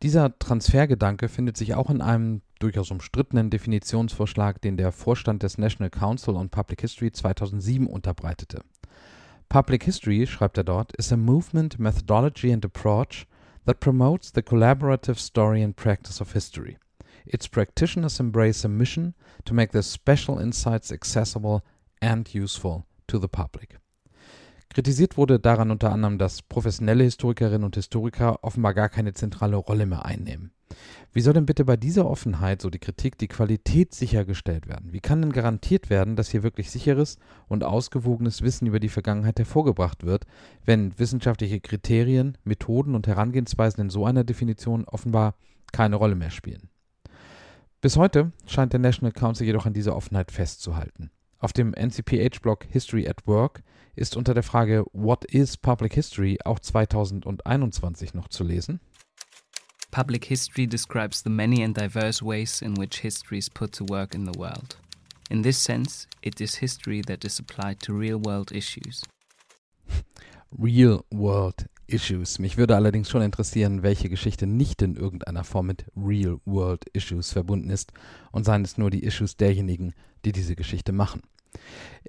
Dieser 0.02 0.36
Transfergedanke 0.40 1.30
findet 1.30 1.58
sich 1.58 1.76
auch 1.76 1.92
in 1.92 2.02
einem 2.02 2.42
durchaus 2.58 2.90
umstrittenen 2.90 3.52
Definitionsvorschlag, 3.52 4.60
den 4.60 4.76
der 4.76 4.92
Vorstand 4.92 5.44
des 5.44 5.60
National 5.60 5.92
Council 5.92 6.36
on 6.36 6.50
Public 6.50 6.82
History 6.82 7.12
2007 7.12 7.86
unterbreitete. 7.86 8.64
Public 9.48 9.84
history, 9.84 10.26
schreibt 10.26 10.58
er 10.58 10.64
dort, 10.64 10.94
is 10.94 11.14
a 11.14 11.18
movement, 11.18 11.78
methodology 11.78 12.52
and 12.52 12.66
approach 12.66 13.28
that 13.68 13.80
promotes 13.80 14.32
the 14.34 14.42
collaborative 14.42 15.20
story 15.20 15.64
and 15.64 15.76
practice 15.76 16.20
of 16.20 16.34
history. 16.34 16.80
Its 17.28 17.48
practitioners 17.48 18.20
embrace 18.20 18.66
a 18.66 18.68
mission 18.68 19.14
to 19.46 19.54
make 19.54 19.72
their 19.72 19.84
special 19.84 20.40
insights 20.40 20.92
accessible 20.92 21.62
and 22.02 22.34
useful 22.34 22.88
to 23.06 23.20
the 23.20 23.30
public. 23.30 23.78
Kritisiert 24.74 25.18
wurde 25.18 25.40
daran 25.40 25.70
unter 25.70 25.92
anderem, 25.92 26.18
dass 26.18 26.42
professionelle 26.42 27.04
Historikerinnen 27.04 27.64
und 27.64 27.76
Historiker 27.76 28.44
offenbar 28.44 28.74
gar 28.74 28.90
keine 28.90 29.14
zentrale 29.14 29.56
Rolle 29.56 29.86
mehr 29.86 30.04
einnehmen. 30.04 30.52
Wie 31.12 31.22
soll 31.22 31.34
denn 31.34 31.46
bitte 31.46 31.64
bei 31.64 31.78
dieser 31.78 32.10
Offenheit, 32.10 32.60
so 32.60 32.72
die 32.72 32.80
Kritik, 32.80 33.20
die 33.20 33.28
Qualität 33.28 33.94
sichergestellt 33.94 34.68
werden? 34.68 34.92
Wie 34.92 35.00
kann 35.00 35.22
denn 35.22 35.32
garantiert 35.32 35.92
werden, 35.92 36.16
dass 36.16 36.30
hier 36.30 36.42
wirklich 36.42 36.72
sicheres 36.72 37.20
und 37.48 37.64
ausgewogenes 37.64 38.42
Wissen 38.42 38.66
über 38.66 38.80
die 38.80 38.90
Vergangenheit 38.90 39.38
hervorgebracht 39.38 40.04
wird, 40.04 40.26
wenn 40.66 40.98
wissenschaftliche 40.98 41.60
Kriterien, 41.60 42.40
Methoden 42.44 42.96
und 42.96 43.06
Herangehensweisen 43.06 43.82
in 43.82 43.90
so 43.92 44.08
einer 44.08 44.24
Definition 44.24 44.86
offenbar 44.86 45.36
keine 45.72 45.98
Rolle 45.98 46.16
mehr 46.16 46.32
spielen? 46.32 46.70
Bis 47.80 47.96
heute 47.96 48.32
scheint 48.48 48.74
der 48.74 48.80
National 48.80 49.12
Council 49.12 49.46
jedoch 49.46 49.68
an 49.68 49.74
dieser 49.74 49.96
Offenheit 49.96 50.32
festzuhalten. 50.32 51.12
Auf 51.38 51.54
dem 51.54 51.76
NCPH-Blog 51.76 52.64
History 52.72 53.08
at 53.08 53.28
Work 53.28 53.62
ist 53.96 54.16
unter 54.16 54.34
der 54.34 54.44
Frage 54.44 54.86
What 54.94 55.26
is 55.26 55.58
Public 55.58 55.94
History 55.94 56.38
auch 56.46 56.60
2021 56.60 58.14
noch 58.14 58.28
zu 58.28 58.44
lesen. 58.44 58.80
Public 59.92 60.26
history 60.26 60.66
describes 60.66 61.22
the 61.24 61.30
many 61.30 61.64
and 61.64 61.78
diverse 61.78 62.26
ways 62.26 62.64
in 62.64 62.76
which 62.78 63.02
history 63.02 63.38
is 63.38 63.48
put 63.48 63.74
to 63.74 63.86
work 63.88 64.16
in 64.16 64.26
the 64.26 64.40
world. 64.40 64.80
In 65.30 65.44
this 65.44 65.64
sense, 65.64 66.08
it 66.24 66.42
is 66.42 66.56
history 66.56 67.02
that 67.04 67.24
is 67.24 67.40
applied 67.40 67.80
to 67.82 67.94
real 67.94 68.20
world 68.20 68.52
issues. 68.52 69.04
Real 70.58 71.06
World 71.12 71.68
Issues. 71.86 72.40
Mich 72.40 72.58
würde 72.58 72.76
allerdings 72.76 73.10
schon 73.10 73.22
interessieren, 73.22 73.84
welche 73.84 74.10
Geschichte 74.10 74.48
nicht 74.48 74.82
in 74.82 74.96
irgendeiner 74.96 75.44
Form 75.44 75.68
mit 75.68 75.86
Real 75.96 76.40
World 76.46 76.86
Issues 76.94 77.32
verbunden 77.32 77.70
ist 77.70 77.92
und 78.32 78.46
seien 78.46 78.64
es 78.64 78.78
nur 78.78 78.90
die 78.90 79.04
Issues 79.04 79.38
derjenigen, 79.38 79.94
die 80.26 80.32
diese 80.32 80.56
Geschichte 80.56 80.92
machen. 80.92 81.22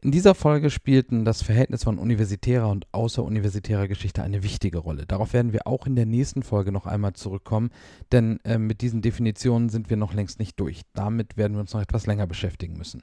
In 0.02 0.10
dieser 0.10 0.34
Folge 0.34 0.70
spielten 0.70 1.24
das 1.24 1.42
Verhältnis 1.42 1.84
von 1.84 1.98
universitärer 1.98 2.68
und 2.68 2.86
außeruniversitärer 2.92 3.88
Geschichte 3.88 4.22
eine 4.22 4.42
wichtige 4.42 4.78
Rolle. 4.78 5.06
Darauf 5.06 5.32
werden 5.32 5.52
wir 5.52 5.66
auch 5.66 5.86
in 5.86 5.96
der 5.96 6.04
nächsten 6.04 6.42
Folge 6.42 6.72
noch 6.72 6.86
einmal 6.86 7.14
zurückkommen, 7.14 7.70
denn 8.12 8.38
äh, 8.44 8.58
mit 8.58 8.82
diesen 8.82 9.00
Definitionen 9.00 9.70
sind 9.70 9.88
wir 9.88 9.96
noch 9.96 10.12
längst 10.12 10.38
nicht 10.38 10.60
durch. 10.60 10.82
Damit 10.92 11.36
werden 11.36 11.54
wir 11.54 11.60
uns 11.60 11.72
noch 11.72 11.80
etwas 11.80 12.06
länger 12.06 12.26
beschäftigen 12.26 12.76
müssen. 12.76 13.02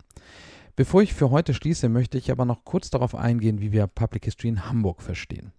Bevor 0.75 1.01
ich 1.01 1.13
für 1.13 1.32
heute 1.32 1.54
schließe, 1.54 1.89
möchte 1.89 2.17
ich 2.17 2.32
aber 2.32 2.45
noch 2.45 2.65
kurz 2.65 2.89
darauf 2.89 3.15
eingehen, 3.15 3.62
wie 3.62 3.71
wir 3.71 3.88
Public 3.88 4.25
History 4.25 4.49
in 4.49 4.69
Hamburg 4.69 5.01
verstehen. 5.01 5.54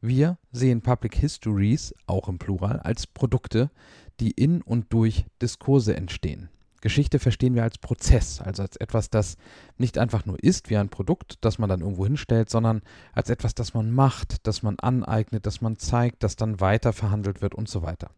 Wir 0.00 0.38
sehen 0.50 0.80
Public 0.80 1.14
Histories, 1.14 1.94
auch 2.06 2.28
im 2.28 2.38
Plural, 2.38 2.80
als 2.80 3.06
Produkte, 3.06 3.70
die 4.18 4.30
in 4.30 4.62
und 4.62 4.92
durch 4.92 5.26
Diskurse 5.40 5.94
entstehen. 5.94 6.48
Geschichte 6.80 7.18
verstehen 7.18 7.54
wir 7.54 7.62
als 7.62 7.78
Prozess, 7.78 8.40
also 8.40 8.62
als 8.62 8.76
etwas, 8.76 9.10
das 9.10 9.36
nicht 9.76 9.98
einfach 9.98 10.26
nur 10.26 10.42
ist 10.42 10.70
wie 10.70 10.76
ein 10.76 10.88
Produkt, 10.88 11.38
das 11.42 11.58
man 11.58 11.68
dann 11.68 11.80
irgendwo 11.80 12.04
hinstellt, 12.04 12.50
sondern 12.50 12.82
als 13.12 13.30
etwas, 13.30 13.54
das 13.54 13.74
man 13.74 13.90
macht, 13.90 14.46
das 14.46 14.62
man 14.62 14.78
aneignet, 14.78 15.46
das 15.46 15.60
man 15.60 15.76
zeigt, 15.76 16.22
das 16.22 16.36
dann 16.36 16.60
weiter 16.60 16.92
verhandelt 16.92 17.42
wird 17.42 17.54
und 17.54 17.68
so 17.68 17.82
weiter. 17.82 18.10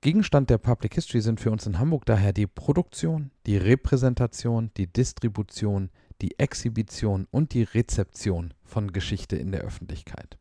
Gegenstand 0.00 0.50
der 0.50 0.58
Public 0.58 0.94
History 0.94 1.20
sind 1.20 1.40
für 1.40 1.50
uns 1.50 1.66
in 1.66 1.78
Hamburg 1.78 2.04
daher 2.06 2.32
die 2.32 2.46
Produktion, 2.46 3.30
die 3.46 3.56
Repräsentation, 3.56 4.70
die 4.76 4.86
Distribution, 4.86 5.90
die 6.22 6.38
Exhibition 6.38 7.26
und 7.30 7.54
die 7.54 7.62
Rezeption 7.62 8.54
von 8.64 8.92
Geschichte 8.92 9.36
in 9.36 9.52
der 9.52 9.62
Öffentlichkeit. 9.62 10.38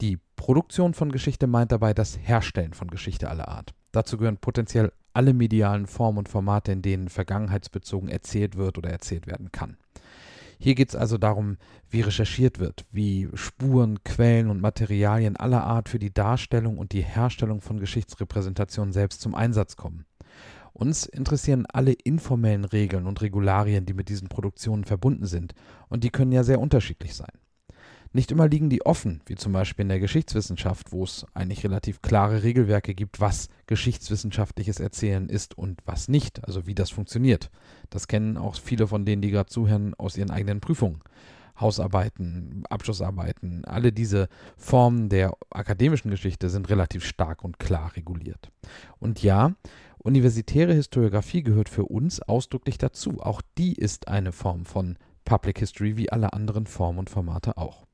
Die 0.00 0.18
Produktion 0.36 0.94
von 0.94 1.12
Geschichte 1.12 1.46
meint 1.46 1.72
dabei 1.72 1.94
das 1.94 2.18
Herstellen 2.18 2.74
von 2.74 2.88
Geschichte 2.88 3.30
aller 3.30 3.48
Art. 3.48 3.74
Dazu 3.94 4.18
gehören 4.18 4.38
potenziell 4.38 4.92
alle 5.12 5.32
medialen 5.32 5.86
Formen 5.86 6.18
und 6.18 6.28
Formate, 6.28 6.72
in 6.72 6.82
denen 6.82 7.08
vergangenheitsbezogen 7.08 8.08
erzählt 8.08 8.56
wird 8.56 8.76
oder 8.76 8.90
erzählt 8.90 9.28
werden 9.28 9.52
kann. 9.52 9.76
Hier 10.58 10.74
geht 10.74 10.88
es 10.88 10.96
also 10.96 11.16
darum, 11.16 11.58
wie 11.90 12.00
recherchiert 12.00 12.58
wird, 12.58 12.84
wie 12.90 13.28
Spuren, 13.34 14.02
Quellen 14.02 14.50
und 14.50 14.60
Materialien 14.60 15.36
aller 15.36 15.62
Art 15.62 15.88
für 15.88 16.00
die 16.00 16.12
Darstellung 16.12 16.78
und 16.78 16.92
die 16.92 17.02
Herstellung 17.02 17.60
von 17.60 17.78
Geschichtsrepräsentationen 17.78 18.92
selbst 18.92 19.20
zum 19.20 19.36
Einsatz 19.36 19.76
kommen. 19.76 20.06
Uns 20.72 21.06
interessieren 21.06 21.66
alle 21.66 21.92
informellen 21.92 22.64
Regeln 22.64 23.06
und 23.06 23.22
Regularien, 23.22 23.86
die 23.86 23.94
mit 23.94 24.08
diesen 24.08 24.28
Produktionen 24.28 24.84
verbunden 24.84 25.26
sind, 25.26 25.54
und 25.88 26.02
die 26.02 26.10
können 26.10 26.32
ja 26.32 26.42
sehr 26.42 26.58
unterschiedlich 26.58 27.14
sein. 27.14 27.30
Nicht 28.16 28.30
immer 28.30 28.46
liegen 28.46 28.70
die 28.70 28.86
offen, 28.86 29.22
wie 29.26 29.34
zum 29.34 29.52
Beispiel 29.52 29.82
in 29.82 29.88
der 29.88 29.98
Geschichtswissenschaft, 29.98 30.92
wo 30.92 31.02
es 31.02 31.26
eigentlich 31.34 31.64
relativ 31.64 32.00
klare 32.00 32.44
Regelwerke 32.44 32.94
gibt, 32.94 33.20
was 33.20 33.48
geschichtswissenschaftliches 33.66 34.78
Erzählen 34.78 35.28
ist 35.28 35.58
und 35.58 35.80
was 35.84 36.06
nicht, 36.06 36.44
also 36.44 36.64
wie 36.64 36.76
das 36.76 36.90
funktioniert. 36.90 37.50
Das 37.90 38.06
kennen 38.06 38.36
auch 38.36 38.54
viele 38.54 38.86
von 38.86 39.04
denen, 39.04 39.20
die 39.20 39.30
gerade 39.30 39.50
zuhören, 39.50 39.94
aus 39.94 40.16
ihren 40.16 40.30
eigenen 40.30 40.60
Prüfungen. 40.60 41.00
Hausarbeiten, 41.58 42.62
Abschlussarbeiten, 42.70 43.64
alle 43.64 43.92
diese 43.92 44.28
Formen 44.56 45.08
der 45.08 45.36
akademischen 45.50 46.12
Geschichte 46.12 46.50
sind 46.50 46.70
relativ 46.70 47.04
stark 47.04 47.42
und 47.42 47.58
klar 47.58 47.96
reguliert. 47.96 48.52
Und 49.00 49.24
ja, 49.24 49.56
universitäre 49.98 50.72
Historiographie 50.72 51.42
gehört 51.42 51.68
für 51.68 51.86
uns 51.86 52.22
ausdrücklich 52.22 52.78
dazu. 52.78 53.20
Auch 53.20 53.42
die 53.58 53.72
ist 53.72 54.06
eine 54.06 54.30
Form 54.30 54.66
von 54.66 54.98
Public 55.24 55.58
History 55.58 55.96
wie 55.96 56.12
alle 56.12 56.32
anderen 56.32 56.68
Formen 56.68 57.00
und 57.00 57.10
Formate 57.10 57.56
auch. 57.56 57.84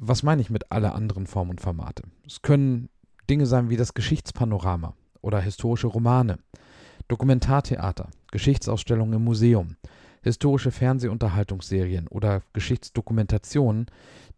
Was 0.00 0.22
meine 0.22 0.40
ich 0.40 0.48
mit 0.48 0.70
alle 0.70 0.92
anderen 0.92 1.26
Formen 1.26 1.50
und 1.50 1.60
Formate? 1.60 2.04
Es 2.24 2.40
können 2.40 2.88
Dinge 3.28 3.46
sein 3.46 3.68
wie 3.68 3.76
das 3.76 3.94
Geschichtspanorama 3.94 4.94
oder 5.22 5.40
historische 5.40 5.88
Romane, 5.88 6.38
Dokumentartheater, 7.08 8.08
Geschichtsausstellungen 8.30 9.14
im 9.14 9.24
Museum, 9.24 9.74
historische 10.22 10.70
Fernsehunterhaltungsserien 10.70 12.06
oder 12.06 12.42
Geschichtsdokumentationen, 12.52 13.86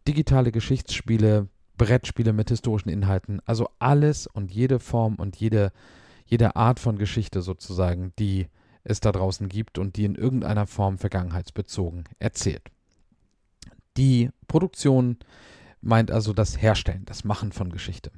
digitale 0.09 0.51
Geschichtsspiele, 0.51 1.49
Brettspiele 1.77 2.33
mit 2.33 2.49
historischen 2.49 2.89
Inhalten, 2.89 3.43
also 3.45 3.69
alles 3.79 4.27
und 4.27 4.51
jede 4.51 4.79
Form 4.79 5.17
und 5.17 5.37
jede, 5.37 5.73
jede 6.25 6.57
Art 6.57 6.81
von 6.81 6.97
Geschichte 6.97 7.43
sozusagen, 7.43 8.15
die 8.19 8.47
es 8.83 9.01
da 9.01 9.13
draußen 9.13 9.51
gibt 9.51 9.77
und 9.77 9.97
die 9.97 10.07
in 10.07 10.15
irgendeiner 10.15 10.67
Form 10.67 10.97
vergangenheitsbezogen 10.97 12.05
erzählt. 12.19 12.71
Die 13.97 14.31
Produktion 14.47 15.19
meint 15.81 16.11
also 16.11 16.33
das 16.33 16.61
Herstellen, 16.61 17.05
das 17.07 17.25
Machen 17.25 17.53
von 17.53 17.71
Geschichte. 17.71 18.11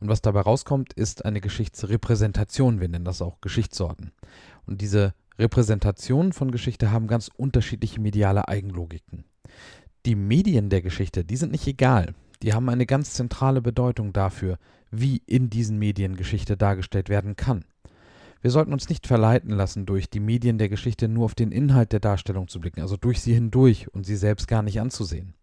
Und 0.00 0.08
was 0.08 0.20
dabei 0.20 0.40
rauskommt, 0.40 0.92
ist 0.92 1.24
eine 1.24 1.40
Geschichtsrepräsentation. 1.40 2.80
Wir 2.80 2.88
nennen 2.88 3.04
das 3.04 3.22
auch 3.22 3.40
Geschichtssorten. 3.40 4.12
Und 4.66 4.80
diese 4.80 5.14
Repräsentationen 5.38 6.32
von 6.32 6.50
Geschichte 6.50 6.90
haben 6.90 7.06
ganz 7.06 7.30
unterschiedliche 7.36 8.00
mediale 8.00 8.48
Eigenlogiken. 8.48 9.24
Die 10.04 10.14
Medien 10.14 10.70
der 10.70 10.82
Geschichte, 10.82 11.24
die 11.24 11.36
sind 11.36 11.52
nicht 11.52 11.66
egal. 11.66 12.14
Die 12.42 12.52
haben 12.52 12.68
eine 12.68 12.86
ganz 12.86 13.14
zentrale 13.14 13.62
Bedeutung 13.62 14.12
dafür, 14.12 14.58
wie 14.90 15.22
in 15.26 15.50
diesen 15.50 15.78
Medien 15.78 16.16
Geschichte 16.16 16.56
dargestellt 16.56 17.08
werden 17.08 17.36
kann. 17.36 17.64
Wir 18.46 18.52
sollten 18.52 18.72
uns 18.72 18.88
nicht 18.88 19.08
verleiten 19.08 19.50
lassen, 19.50 19.86
durch 19.86 20.08
die 20.08 20.20
Medien 20.20 20.56
der 20.56 20.68
Geschichte 20.68 21.08
nur 21.08 21.24
auf 21.24 21.34
den 21.34 21.50
Inhalt 21.50 21.90
der 21.90 21.98
Darstellung 21.98 22.46
zu 22.46 22.60
blicken, 22.60 22.80
also 22.80 22.96
durch 22.96 23.20
sie 23.20 23.34
hindurch 23.34 23.92
und 23.92 24.06
sie 24.06 24.14
selbst 24.14 24.46
gar 24.46 24.62
nicht 24.62 24.80
anzusehen. 24.80 25.34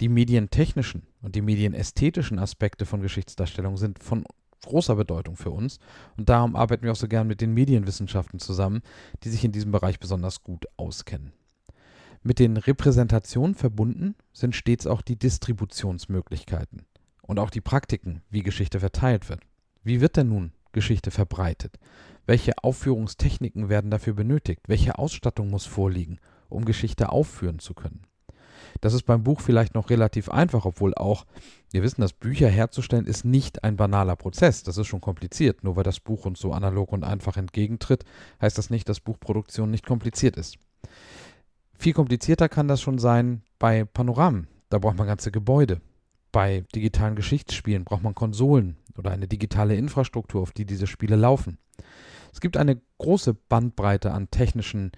Die 0.00 0.08
medientechnischen 0.08 1.08
und 1.22 1.34
die 1.34 1.42
medienästhetischen 1.42 2.38
Aspekte 2.38 2.86
von 2.86 3.00
Geschichtsdarstellung 3.00 3.76
sind 3.76 3.98
von 3.98 4.22
großer 4.64 4.94
Bedeutung 4.94 5.34
für 5.34 5.50
uns 5.50 5.80
und 6.16 6.28
darum 6.28 6.54
arbeiten 6.54 6.84
wir 6.84 6.92
auch 6.92 6.96
so 6.96 7.08
gern 7.08 7.26
mit 7.26 7.40
den 7.40 7.52
Medienwissenschaften 7.52 8.38
zusammen, 8.38 8.82
die 9.24 9.30
sich 9.30 9.44
in 9.44 9.50
diesem 9.50 9.72
Bereich 9.72 9.98
besonders 9.98 10.44
gut 10.44 10.66
auskennen. 10.76 11.32
Mit 12.22 12.38
den 12.38 12.58
Repräsentationen 12.58 13.56
verbunden 13.56 14.14
sind 14.32 14.54
stets 14.54 14.86
auch 14.86 15.02
die 15.02 15.18
Distributionsmöglichkeiten 15.18 16.82
und 17.22 17.40
auch 17.40 17.50
die 17.50 17.60
Praktiken, 17.60 18.22
wie 18.30 18.44
Geschichte 18.44 18.78
verteilt 18.78 19.28
wird. 19.28 19.40
Wie 19.82 20.00
wird 20.00 20.16
denn 20.16 20.28
nun 20.28 20.52
Geschichte 20.72 21.10
verbreitet? 21.10 21.78
Welche 22.26 22.52
Aufführungstechniken 22.62 23.68
werden 23.68 23.90
dafür 23.90 24.14
benötigt? 24.14 24.62
Welche 24.68 24.98
Ausstattung 24.98 25.50
muss 25.50 25.66
vorliegen, 25.66 26.18
um 26.48 26.64
Geschichte 26.64 27.10
aufführen 27.10 27.58
zu 27.58 27.74
können? 27.74 28.04
Das 28.80 28.94
ist 28.94 29.02
beim 29.02 29.22
Buch 29.22 29.40
vielleicht 29.40 29.74
noch 29.74 29.90
relativ 29.90 30.28
einfach, 30.28 30.64
obwohl 30.64 30.94
auch, 30.94 31.26
wir 31.70 31.82
wissen, 31.82 32.00
dass 32.00 32.12
Bücher 32.12 32.48
herzustellen 32.48 33.06
ist 33.06 33.24
nicht 33.24 33.64
ein 33.64 33.76
banaler 33.76 34.16
Prozess. 34.16 34.62
Das 34.62 34.78
ist 34.78 34.86
schon 34.86 35.00
kompliziert. 35.00 35.64
Nur 35.64 35.76
weil 35.76 35.84
das 35.84 36.00
Buch 36.00 36.24
uns 36.24 36.40
so 36.40 36.52
analog 36.52 36.92
und 36.92 37.04
einfach 37.04 37.36
entgegentritt, 37.36 38.04
heißt 38.40 38.56
das 38.56 38.70
nicht, 38.70 38.88
dass 38.88 39.00
Buchproduktion 39.00 39.70
nicht 39.70 39.86
kompliziert 39.86 40.36
ist. 40.36 40.58
Viel 41.74 41.92
komplizierter 41.94 42.48
kann 42.48 42.68
das 42.68 42.80
schon 42.80 42.98
sein 42.98 43.42
bei 43.58 43.84
Panoramen. 43.84 44.48
Da 44.68 44.78
braucht 44.78 44.96
man 44.96 45.06
ganze 45.06 45.30
Gebäude. 45.30 45.80
Bei 46.32 46.64
digitalen 46.74 47.16
Geschichtsspielen 47.16 47.84
braucht 47.84 48.02
man 48.02 48.14
Konsolen 48.14 48.76
oder 49.00 49.10
eine 49.10 49.26
digitale 49.26 49.74
Infrastruktur, 49.74 50.42
auf 50.42 50.52
die 50.52 50.64
diese 50.64 50.86
Spiele 50.86 51.16
laufen. 51.16 51.58
Es 52.32 52.40
gibt 52.40 52.56
eine 52.56 52.80
große 52.98 53.34
Bandbreite 53.34 54.12
an 54.12 54.30
technischen 54.30 54.92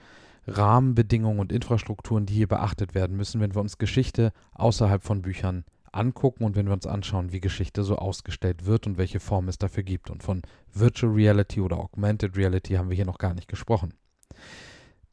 Rahmenbedingungen 0.46 1.40
und 1.40 1.52
Infrastrukturen, 1.52 2.26
die 2.26 2.34
hier 2.34 2.48
beachtet 2.48 2.94
werden 2.94 3.16
müssen, 3.16 3.40
wenn 3.40 3.54
wir 3.54 3.60
uns 3.60 3.78
Geschichte 3.78 4.32
außerhalb 4.52 5.02
von 5.02 5.22
Büchern 5.22 5.64
angucken 5.92 6.44
und 6.44 6.56
wenn 6.56 6.66
wir 6.66 6.72
uns 6.72 6.86
anschauen, 6.86 7.32
wie 7.32 7.40
Geschichte 7.40 7.84
so 7.84 7.96
ausgestellt 7.96 8.66
wird 8.66 8.86
und 8.86 8.98
welche 8.98 9.20
Form 9.20 9.48
es 9.48 9.58
dafür 9.58 9.82
gibt. 9.82 10.10
Und 10.10 10.22
von 10.22 10.42
Virtual 10.72 11.12
Reality 11.12 11.60
oder 11.60 11.78
Augmented 11.78 12.36
Reality 12.36 12.74
haben 12.74 12.88
wir 12.88 12.96
hier 12.96 13.06
noch 13.06 13.18
gar 13.18 13.34
nicht 13.34 13.48
gesprochen. 13.48 13.94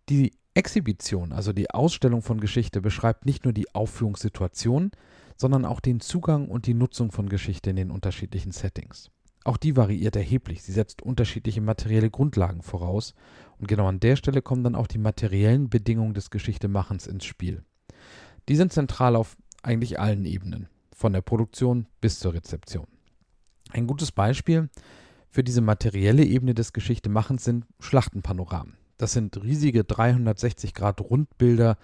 Die 0.08 0.32
Exhibition, 0.54 1.32
also 1.32 1.54
die 1.54 1.69
Ausstellung 1.69 2.21
von 2.21 2.39
Geschichte, 2.39 2.82
beschreibt 2.82 3.25
nicht 3.25 3.43
nur 3.43 3.54
die 3.54 3.73
Aufführungssituation, 3.75 4.91
sondern 5.39 5.65
auch 5.65 5.80
den 5.80 6.02
Zugang 6.02 6.49
und 6.49 6.67
die 6.67 6.73
Nutzung 6.73 7.12
von 7.12 7.30
Geschichte 7.30 7.69
in 7.69 7.78
den 7.78 7.91
unterschiedlichen 7.91 8.52
Settings. 8.52 9.10
Auch 9.45 9.56
die 9.58 9.78
variiert 9.78 10.17
erheblich. 10.17 10.62
Sie 10.63 10.73
setzt 10.73 11.02
unterschiedliche 11.02 11.62
materielle 11.62 12.10
Grundlagen 12.10 12.62
voraus. 12.62 13.13
Und 13.58 13.67
genau 13.67 13.88
an 13.88 14.02
der 14.02 14.17
Stelle 14.17 14.41
kommen 14.41 14.63
dann 14.63 14.75
auch 14.75 14.88
die 14.88 14.97
materiellen 14.97 15.69
Bedingungen 15.69 16.13
des 16.13 16.30
Geschichtemachens 16.30 17.08
ins 17.08 17.23
Spiel. 17.23 17.63
Die 18.49 18.56
sind 18.58 18.73
zentral 18.73 19.15
auf 19.15 19.38
eigentlich 19.63 19.99
allen 19.99 20.25
Ebenen, 20.25 20.67
von 20.93 21.13
der 21.13 21.21
Produktion 21.21 21.88
bis 22.02 22.19
zur 22.19 22.34
Rezeption. 22.34 22.88
Ein 23.71 23.88
gutes 23.88 24.12
Beispiel 24.12 24.69
für 25.30 25.43
diese 25.43 25.62
materielle 25.62 26.25
Ebene 26.25 26.54
des 26.54 26.73
Geschichtemachens 26.73 27.43
sind 27.45 27.65
Schlachtenpanoramen. 27.80 28.78
Das 28.97 29.13
sind 29.13 29.41
riesige 29.41 29.86
360 29.86 30.73
Grad 30.73 30.99
Rundbilder, 30.99 31.78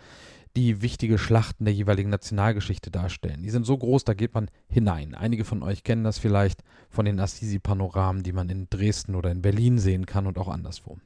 die 0.56 0.82
wichtige 0.82 1.18
Schlachten 1.18 1.66
der 1.66 1.74
jeweiligen 1.74 2.10
Nationalgeschichte 2.10 2.90
darstellen. 2.90 3.44
Die 3.44 3.50
sind 3.50 3.66
so 3.66 3.78
groß, 3.78 4.06
da 4.06 4.14
geht 4.14 4.34
man 4.34 4.50
hinein. 4.70 5.14
Einige 5.14 5.44
von 5.44 5.64
euch 5.64 5.84
kennen 5.84 6.04
das 6.04 6.18
vielleicht 6.18 6.64
von 6.90 7.06
den 7.06 7.20
Assisi-Panoramen, 7.20 8.24
die 8.24 8.32
man 8.32 8.50
in 8.50 8.68
Dresden 8.70 9.16
oder 9.16 9.32
in 9.32 9.42
Berlin 9.42 9.80
sehen 9.80 10.06
kann 10.06 10.28
und 10.28 10.38
auch 10.38 10.48
anderswo. 10.48 10.98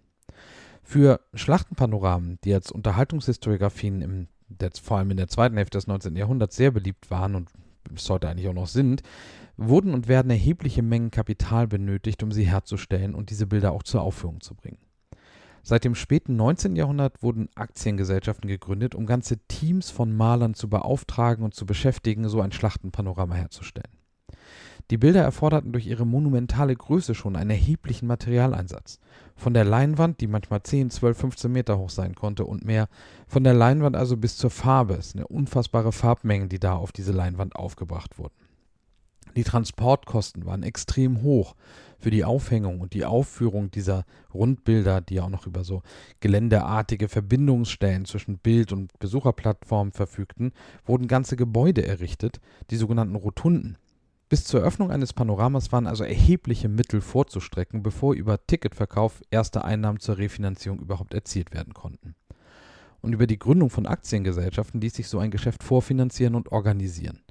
Für 0.83 1.21
Schlachtenpanoramen, 1.33 2.39
die 2.43 2.53
als 2.53 2.71
Unterhaltungshistoriografien 2.71 4.01
im, 4.01 4.27
der, 4.47 4.71
vor 4.81 4.97
allem 4.97 5.11
in 5.11 5.17
der 5.17 5.27
zweiten 5.27 5.57
Hälfte 5.57 5.77
des 5.77 5.87
19. 5.87 6.15
Jahrhunderts 6.15 6.55
sehr 6.55 6.71
beliebt 6.71 7.09
waren 7.09 7.35
und 7.35 7.49
bis 7.89 8.09
heute 8.09 8.29
eigentlich 8.29 8.47
auch 8.47 8.53
noch 8.53 8.67
sind, 8.67 9.01
wurden 9.57 9.93
und 9.93 10.07
werden 10.07 10.29
erhebliche 10.29 10.81
Mengen 10.81 11.11
Kapital 11.11 11.67
benötigt, 11.67 12.23
um 12.23 12.31
sie 12.31 12.47
herzustellen 12.47 13.15
und 13.15 13.29
diese 13.29 13.47
Bilder 13.47 13.71
auch 13.71 13.83
zur 13.83 14.01
Aufführung 14.01 14.41
zu 14.41 14.55
bringen. 14.55 14.77
Seit 15.63 15.83
dem 15.83 15.95
späten 15.95 16.35
19. 16.35 16.75
Jahrhundert 16.75 17.21
wurden 17.21 17.49
Aktiengesellschaften 17.55 18.47
gegründet, 18.47 18.95
um 18.95 19.05
ganze 19.05 19.37
Teams 19.47 19.89
von 19.89 20.15
Malern 20.15 20.53
zu 20.53 20.69
beauftragen 20.69 21.43
und 21.43 21.53
zu 21.53 21.65
beschäftigen, 21.65 22.27
so 22.29 22.41
ein 22.41 22.51
Schlachtenpanorama 22.51 23.35
herzustellen. 23.35 23.99
Die 24.89 24.97
Bilder 24.97 25.21
erforderten 25.21 25.71
durch 25.71 25.85
ihre 25.85 26.05
monumentale 26.05 26.75
Größe 26.75 27.13
schon 27.13 27.35
einen 27.35 27.51
erheblichen 27.51 28.07
Materialeinsatz. 28.07 28.99
Von 29.35 29.53
der 29.53 29.63
Leinwand, 29.63 30.19
die 30.19 30.27
manchmal 30.27 30.63
10, 30.63 30.89
12, 30.89 31.17
15 31.17 31.51
Meter 31.51 31.77
hoch 31.77 31.91
sein 31.91 32.15
konnte 32.15 32.45
und 32.45 32.65
mehr, 32.65 32.87
von 33.27 33.43
der 33.43 33.53
Leinwand 33.53 33.95
also 33.95 34.17
bis 34.17 34.37
zur 34.37 34.49
Farbe. 34.49 34.95
Es 34.95 35.11
sind 35.11 35.23
unfassbare 35.23 35.91
Farbmengen, 35.91 36.49
die 36.49 36.59
da 36.59 36.73
auf 36.73 36.91
diese 36.91 37.11
Leinwand 37.11 37.55
aufgebracht 37.55 38.17
wurden. 38.17 38.33
Die 39.35 39.43
Transportkosten 39.43 40.45
waren 40.45 40.63
extrem 40.63 41.21
hoch 41.21 41.55
für 41.99 42.11
die 42.11 42.23
Aufhängung 42.23 42.79
und 42.79 42.93
die 42.93 43.05
Aufführung 43.05 43.71
dieser 43.71 44.05
Rundbilder, 44.33 45.01
die 45.01 45.19
auch 45.19 45.29
noch 45.29 45.45
über 45.45 45.63
so 45.63 45.81
geländeartige 46.21 47.09
Verbindungsstellen 47.09 48.05
zwischen 48.05 48.37
Bild- 48.37 48.71
und 48.71 48.97
Besucherplattformen 48.99 49.91
verfügten, 49.91 50.53
wurden 50.85 51.07
ganze 51.07 51.35
Gebäude 51.35 51.85
errichtet, 51.85 52.39
die 52.71 52.77
sogenannten 52.77 53.15
Rotunden. 53.15 53.77
Bis 54.29 54.43
zur 54.43 54.61
Öffnung 54.61 54.91
eines 54.91 55.11
Panoramas 55.11 55.71
waren 55.71 55.87
also 55.87 56.03
erhebliche 56.03 56.69
Mittel 56.69 57.01
vorzustrecken, 57.01 57.81
bevor 57.81 58.13
über 58.13 58.45
Ticketverkauf 58.45 59.23
erste 59.31 59.65
Einnahmen 59.65 59.99
zur 59.99 60.19
Refinanzierung 60.19 60.79
überhaupt 60.79 61.15
erzielt 61.15 61.51
werden 61.51 61.73
konnten. 61.73 62.15
Und 63.01 63.13
über 63.13 63.25
die 63.25 63.39
Gründung 63.39 63.71
von 63.71 63.87
Aktiengesellschaften 63.87 64.81
ließ 64.81 64.93
sich 64.93 65.07
so 65.07 65.17
ein 65.19 65.31
Geschäft 65.31 65.63
vorfinanzieren 65.63 66.35
und 66.35 66.51
organisieren. 66.51 67.21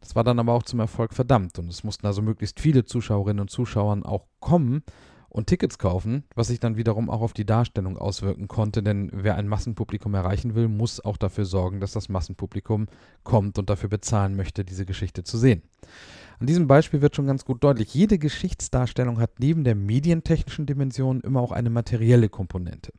Das 0.00 0.14
war 0.14 0.24
dann 0.24 0.38
aber 0.38 0.52
auch 0.52 0.62
zum 0.62 0.80
Erfolg 0.80 1.14
verdammt 1.14 1.58
und 1.58 1.68
es 1.68 1.84
mussten 1.84 2.06
also 2.06 2.22
möglichst 2.22 2.60
viele 2.60 2.84
Zuschauerinnen 2.84 3.40
und 3.40 3.50
Zuschauer 3.50 4.00
auch 4.04 4.26
kommen 4.40 4.82
und 5.28 5.48
Tickets 5.48 5.78
kaufen, 5.78 6.24
was 6.34 6.48
sich 6.48 6.60
dann 6.60 6.76
wiederum 6.76 7.10
auch 7.10 7.20
auf 7.20 7.34
die 7.34 7.44
Darstellung 7.44 7.98
auswirken 7.98 8.48
konnte, 8.48 8.82
denn 8.82 9.10
wer 9.12 9.36
ein 9.36 9.48
Massenpublikum 9.48 10.14
erreichen 10.14 10.54
will, 10.54 10.68
muss 10.68 11.04
auch 11.04 11.18
dafür 11.18 11.44
sorgen, 11.44 11.78
dass 11.78 11.92
das 11.92 12.08
Massenpublikum 12.08 12.86
kommt 13.22 13.58
und 13.58 13.68
dafür 13.68 13.90
bezahlen 13.90 14.34
möchte, 14.34 14.64
diese 14.64 14.86
Geschichte 14.86 15.24
zu 15.24 15.36
sehen. 15.36 15.62
An 16.38 16.46
diesem 16.46 16.66
Beispiel 16.66 17.02
wird 17.02 17.16
schon 17.16 17.26
ganz 17.26 17.44
gut 17.44 17.62
deutlich, 17.64 17.94
jede 17.94 18.18
Geschichtsdarstellung 18.18 19.20
hat 19.20 19.38
neben 19.38 19.64
der 19.64 19.74
medientechnischen 19.74 20.66
Dimension 20.66 21.20
immer 21.20 21.40
auch 21.40 21.52
eine 21.52 21.70
materielle 21.70 22.28
Komponente. 22.28 22.92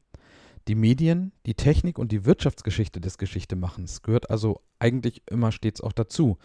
Die 0.67 0.75
Medien, 0.75 1.31
die 1.45 1.53
Technik 1.53 1.97
und 1.97 2.12
die 2.12 2.25
Wirtschaftsgeschichte 2.25 2.99
des 2.99 3.17
Geschichtemachens 3.17 4.01
gehört 4.01 4.29
also 4.29 4.62
eigentlich 4.79 5.23
immer 5.27 5.51
stets 5.51 5.81
auch 5.81 5.93
dazu. 5.93 6.38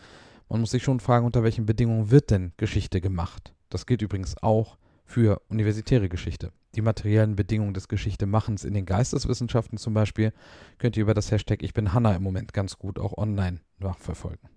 Man 0.49 0.61
muss 0.61 0.71
sich 0.71 0.83
schon 0.83 1.01
fragen, 1.01 1.27
unter 1.27 1.43
welchen 1.43 1.67
Bedingungen 1.67 2.11
wird 2.11 2.31
denn 2.31 2.53
Geschichte 2.57 3.01
gemacht? 3.01 3.55
Das 3.69 3.87
gilt 3.87 4.03
übrigens 4.03 4.37
auch 4.43 4.77
für 5.05 5.43
universitäre 5.49 6.09
Geschichte. 6.09 6.53
Die 6.75 6.83
materiellen 6.83 7.37
Bedingungen 7.37 7.75
des 7.75 7.89
Geschichtemachens 7.89 8.65
in 8.65 8.75
den 8.75 8.87
Geisteswissenschaften 8.87 9.79
zum 9.79 9.93
Beispiel 9.93 10.33
könnt 10.79 10.97
ihr 10.97 11.03
über 11.03 11.15
das 11.15 11.31
Hashtag 11.31 11.63
Ich 11.63 11.75
bin 11.75 11.93
Hanna 11.93 12.15
im 12.15 12.23
Moment 12.23 12.53
ganz 12.53 12.79
gut 12.79 12.99
auch 12.99 13.17
online 13.19 13.61
nachverfolgen. 13.79 14.49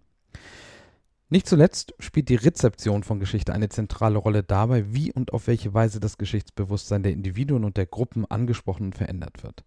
Nicht 1.28 1.48
zuletzt 1.48 1.93
spielt 2.00 2.30
die 2.30 2.36
Rezeption 2.36 3.04
von 3.04 3.19
Geschichte 3.19 3.52
eine 3.52 3.69
zentrale 3.69 4.17
Rolle 4.17 4.43
dabei, 4.43 4.93
wie 4.93 5.12
und 5.12 5.34
auf 5.34 5.48
welche 5.48 5.74
Weise 5.74 6.00
das 6.00 6.17
Geschichtsbewusstsein 6.17 7.04
der 7.04 7.13
Individuen 7.13 7.65
und 7.65 7.78
der 7.78 7.88
Gruppen 7.88 8.26
angesprochen 8.26 8.88
und 8.88 8.95
verändert 8.95 9.43
wird. 9.43 9.65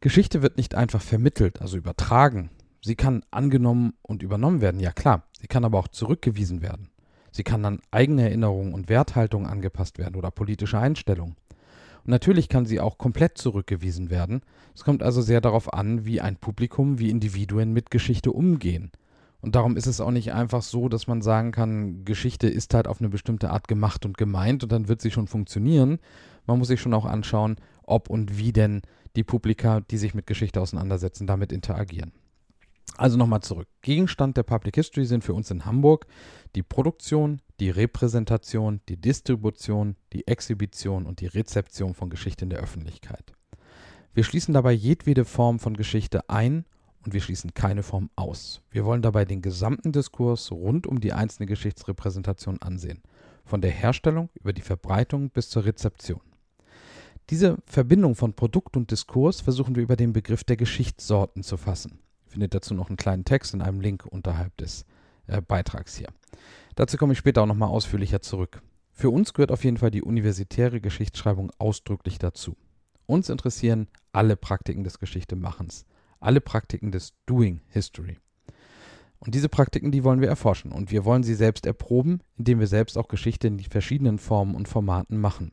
Geschichte 0.00 0.42
wird 0.42 0.56
nicht 0.56 0.74
einfach 0.74 1.00
vermittelt, 1.00 1.62
also 1.62 1.76
übertragen, 1.76 2.50
Sie 2.82 2.94
kann 2.94 3.24
angenommen 3.30 3.94
und 4.02 4.22
übernommen 4.22 4.60
werden, 4.60 4.80
ja 4.80 4.92
klar. 4.92 5.24
Sie 5.40 5.46
kann 5.46 5.64
aber 5.64 5.78
auch 5.78 5.88
zurückgewiesen 5.88 6.62
werden. 6.62 6.90
Sie 7.32 7.42
kann 7.42 7.64
an 7.64 7.80
eigene 7.90 8.22
Erinnerungen 8.22 8.72
und 8.72 8.88
Werthaltungen 8.88 9.46
angepasst 9.46 9.98
werden 9.98 10.16
oder 10.16 10.30
politische 10.30 10.78
Einstellungen. 10.78 11.36
Und 12.04 12.10
natürlich 12.10 12.48
kann 12.48 12.66
sie 12.66 12.80
auch 12.80 12.98
komplett 12.98 13.36
zurückgewiesen 13.36 14.10
werden. 14.10 14.42
Es 14.74 14.84
kommt 14.84 15.02
also 15.02 15.20
sehr 15.20 15.40
darauf 15.40 15.74
an, 15.74 16.04
wie 16.06 16.20
ein 16.20 16.36
Publikum, 16.36 16.98
wie 16.98 17.10
Individuen 17.10 17.72
mit 17.72 17.90
Geschichte 17.90 18.30
umgehen. 18.30 18.92
Und 19.40 19.54
darum 19.54 19.76
ist 19.76 19.86
es 19.86 20.00
auch 20.00 20.10
nicht 20.10 20.32
einfach 20.32 20.62
so, 20.62 20.88
dass 20.88 21.08
man 21.08 21.20
sagen 21.20 21.52
kann, 21.52 22.04
Geschichte 22.04 22.48
ist 22.48 22.74
halt 22.74 22.88
auf 22.88 23.00
eine 23.00 23.08
bestimmte 23.08 23.50
Art 23.50 23.68
gemacht 23.68 24.06
und 24.06 24.16
gemeint 24.16 24.62
und 24.62 24.72
dann 24.72 24.88
wird 24.88 25.02
sie 25.02 25.10
schon 25.10 25.26
funktionieren. 25.26 25.98
Man 26.46 26.58
muss 26.58 26.68
sich 26.68 26.80
schon 26.80 26.94
auch 26.94 27.04
anschauen, 27.04 27.56
ob 27.82 28.08
und 28.08 28.38
wie 28.38 28.52
denn 28.52 28.82
die 29.14 29.24
Publika, 29.24 29.80
die 29.80 29.98
sich 29.98 30.14
mit 30.14 30.26
Geschichte 30.26 30.60
auseinandersetzen, 30.60 31.26
damit 31.26 31.52
interagieren. 31.52 32.12
Also 32.96 33.18
nochmal 33.18 33.42
zurück. 33.42 33.68
Gegenstand 33.82 34.36
der 34.36 34.42
Public 34.42 34.74
History 34.74 35.04
sind 35.04 35.22
für 35.22 35.34
uns 35.34 35.50
in 35.50 35.66
Hamburg 35.66 36.06
die 36.54 36.62
Produktion, 36.62 37.42
die 37.60 37.68
Repräsentation, 37.68 38.80
die 38.88 38.96
Distribution, 38.96 39.96
die 40.14 40.26
Exhibition 40.26 41.04
und 41.04 41.20
die 41.20 41.26
Rezeption 41.26 41.94
von 41.94 42.08
Geschichte 42.08 42.46
in 42.46 42.50
der 42.50 42.60
Öffentlichkeit. 42.60 43.34
Wir 44.14 44.24
schließen 44.24 44.54
dabei 44.54 44.72
jedwede 44.72 45.26
Form 45.26 45.58
von 45.58 45.76
Geschichte 45.76 46.30
ein 46.30 46.64
und 47.04 47.12
wir 47.12 47.20
schließen 47.20 47.52
keine 47.52 47.82
Form 47.82 48.08
aus. 48.16 48.62
Wir 48.70 48.86
wollen 48.86 49.02
dabei 49.02 49.26
den 49.26 49.42
gesamten 49.42 49.92
Diskurs 49.92 50.50
rund 50.50 50.86
um 50.86 50.98
die 50.98 51.12
einzelne 51.12 51.46
Geschichtsrepräsentation 51.46 52.62
ansehen, 52.62 53.02
von 53.44 53.60
der 53.60 53.72
Herstellung 53.72 54.30
über 54.40 54.54
die 54.54 54.62
Verbreitung 54.62 55.28
bis 55.28 55.50
zur 55.50 55.66
Rezeption. 55.66 56.20
Diese 57.28 57.58
Verbindung 57.66 58.14
von 58.14 58.32
Produkt 58.32 58.76
und 58.76 58.90
Diskurs 58.90 59.42
versuchen 59.42 59.76
wir 59.76 59.82
über 59.82 59.96
den 59.96 60.14
Begriff 60.14 60.44
der 60.44 60.56
Geschichtssorten 60.56 61.42
zu 61.42 61.58
fassen 61.58 61.98
findet 62.36 62.52
dazu 62.52 62.74
noch 62.74 62.88
einen 62.88 62.98
kleinen 62.98 63.24
Text 63.24 63.54
in 63.54 63.62
einem 63.62 63.80
Link 63.80 64.04
unterhalb 64.04 64.54
des 64.58 64.84
äh, 65.26 65.40
Beitrags 65.40 65.96
hier. 65.96 66.08
Dazu 66.74 66.98
komme 66.98 67.14
ich 67.14 67.18
später 67.18 67.40
auch 67.40 67.46
nochmal 67.46 67.70
ausführlicher 67.70 68.20
zurück. 68.20 68.60
Für 68.92 69.08
uns 69.08 69.32
gehört 69.32 69.50
auf 69.50 69.64
jeden 69.64 69.78
Fall 69.78 69.90
die 69.90 70.02
universitäre 70.02 70.82
Geschichtsschreibung 70.82 71.50
ausdrücklich 71.56 72.18
dazu. 72.18 72.54
Uns 73.06 73.30
interessieren 73.30 73.88
alle 74.12 74.36
Praktiken 74.36 74.84
des 74.84 74.98
Geschichtemachens, 74.98 75.86
alle 76.20 76.42
Praktiken 76.42 76.92
des 76.92 77.14
Doing 77.24 77.62
History. 77.68 78.18
Und 79.18 79.34
diese 79.34 79.48
Praktiken, 79.48 79.90
die 79.90 80.04
wollen 80.04 80.20
wir 80.20 80.28
erforschen 80.28 80.72
und 80.72 80.90
wir 80.90 81.06
wollen 81.06 81.22
sie 81.22 81.34
selbst 81.34 81.64
erproben, 81.64 82.20
indem 82.36 82.60
wir 82.60 82.66
selbst 82.66 82.98
auch 82.98 83.08
Geschichte 83.08 83.48
in 83.48 83.56
die 83.56 83.64
verschiedenen 83.64 84.18
Formen 84.18 84.54
und 84.54 84.68
Formaten 84.68 85.18
machen. 85.18 85.52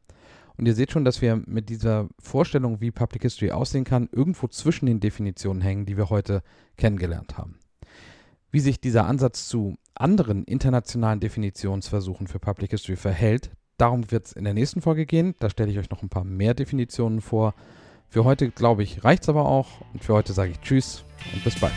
Und 0.58 0.66
ihr 0.66 0.76
seht 0.76 0.92
schon, 0.92 1.06
dass 1.06 1.22
wir 1.22 1.42
mit 1.46 1.70
dieser 1.70 2.08
Vorstellung, 2.20 2.80
wie 2.80 2.92
Public 2.92 3.24
History 3.24 3.52
aussehen 3.52 3.86
kann, 3.86 4.10
irgendwo 4.12 4.48
zwischen 4.48 4.86
den 4.86 5.00
Definitionen 5.00 5.62
hängen, 5.62 5.86
die 5.86 5.98
wir 5.98 6.10
heute 6.10 6.44
kennengelernt 6.78 7.38
haben. 7.38 7.58
Wie 8.52 8.60
sich 8.60 8.80
dieser 8.80 9.08
Ansatz 9.08 9.48
zu 9.48 9.76
anderen 9.96 10.44
internationalen 10.44 11.20
Definitionsversuchen 11.20 12.28
für 12.28 12.40
Public 12.40 12.72
History 12.72 12.98
verhält, 12.98 13.52
darum 13.78 14.12
wird 14.12 14.28
es 14.28 14.34
in 14.34 14.44
der 14.44 14.54
nächsten 14.54 14.82
Folge 14.82 15.06
gehen. 15.06 15.34
Da 15.40 15.50
stelle 15.50 15.72
ich 15.72 15.80
euch 15.80 15.90
noch 15.90 16.04
ein 16.04 16.10
paar 16.10 16.24
mehr 16.24 16.54
Definitionen 16.54 17.22
vor. 17.22 17.56
Für 18.10 18.26
heute, 18.26 18.52
glaube 18.52 18.84
ich, 18.84 19.04
reicht 19.04 19.24
es 19.24 19.30
aber 19.30 19.46
auch. 19.46 19.82
Und 19.94 20.04
für 20.04 20.14
heute 20.14 20.34
sage 20.34 20.52
ich 20.52 20.60
Tschüss 20.60 21.04
und 21.34 21.44
bis 21.44 21.60
bald. 21.60 21.74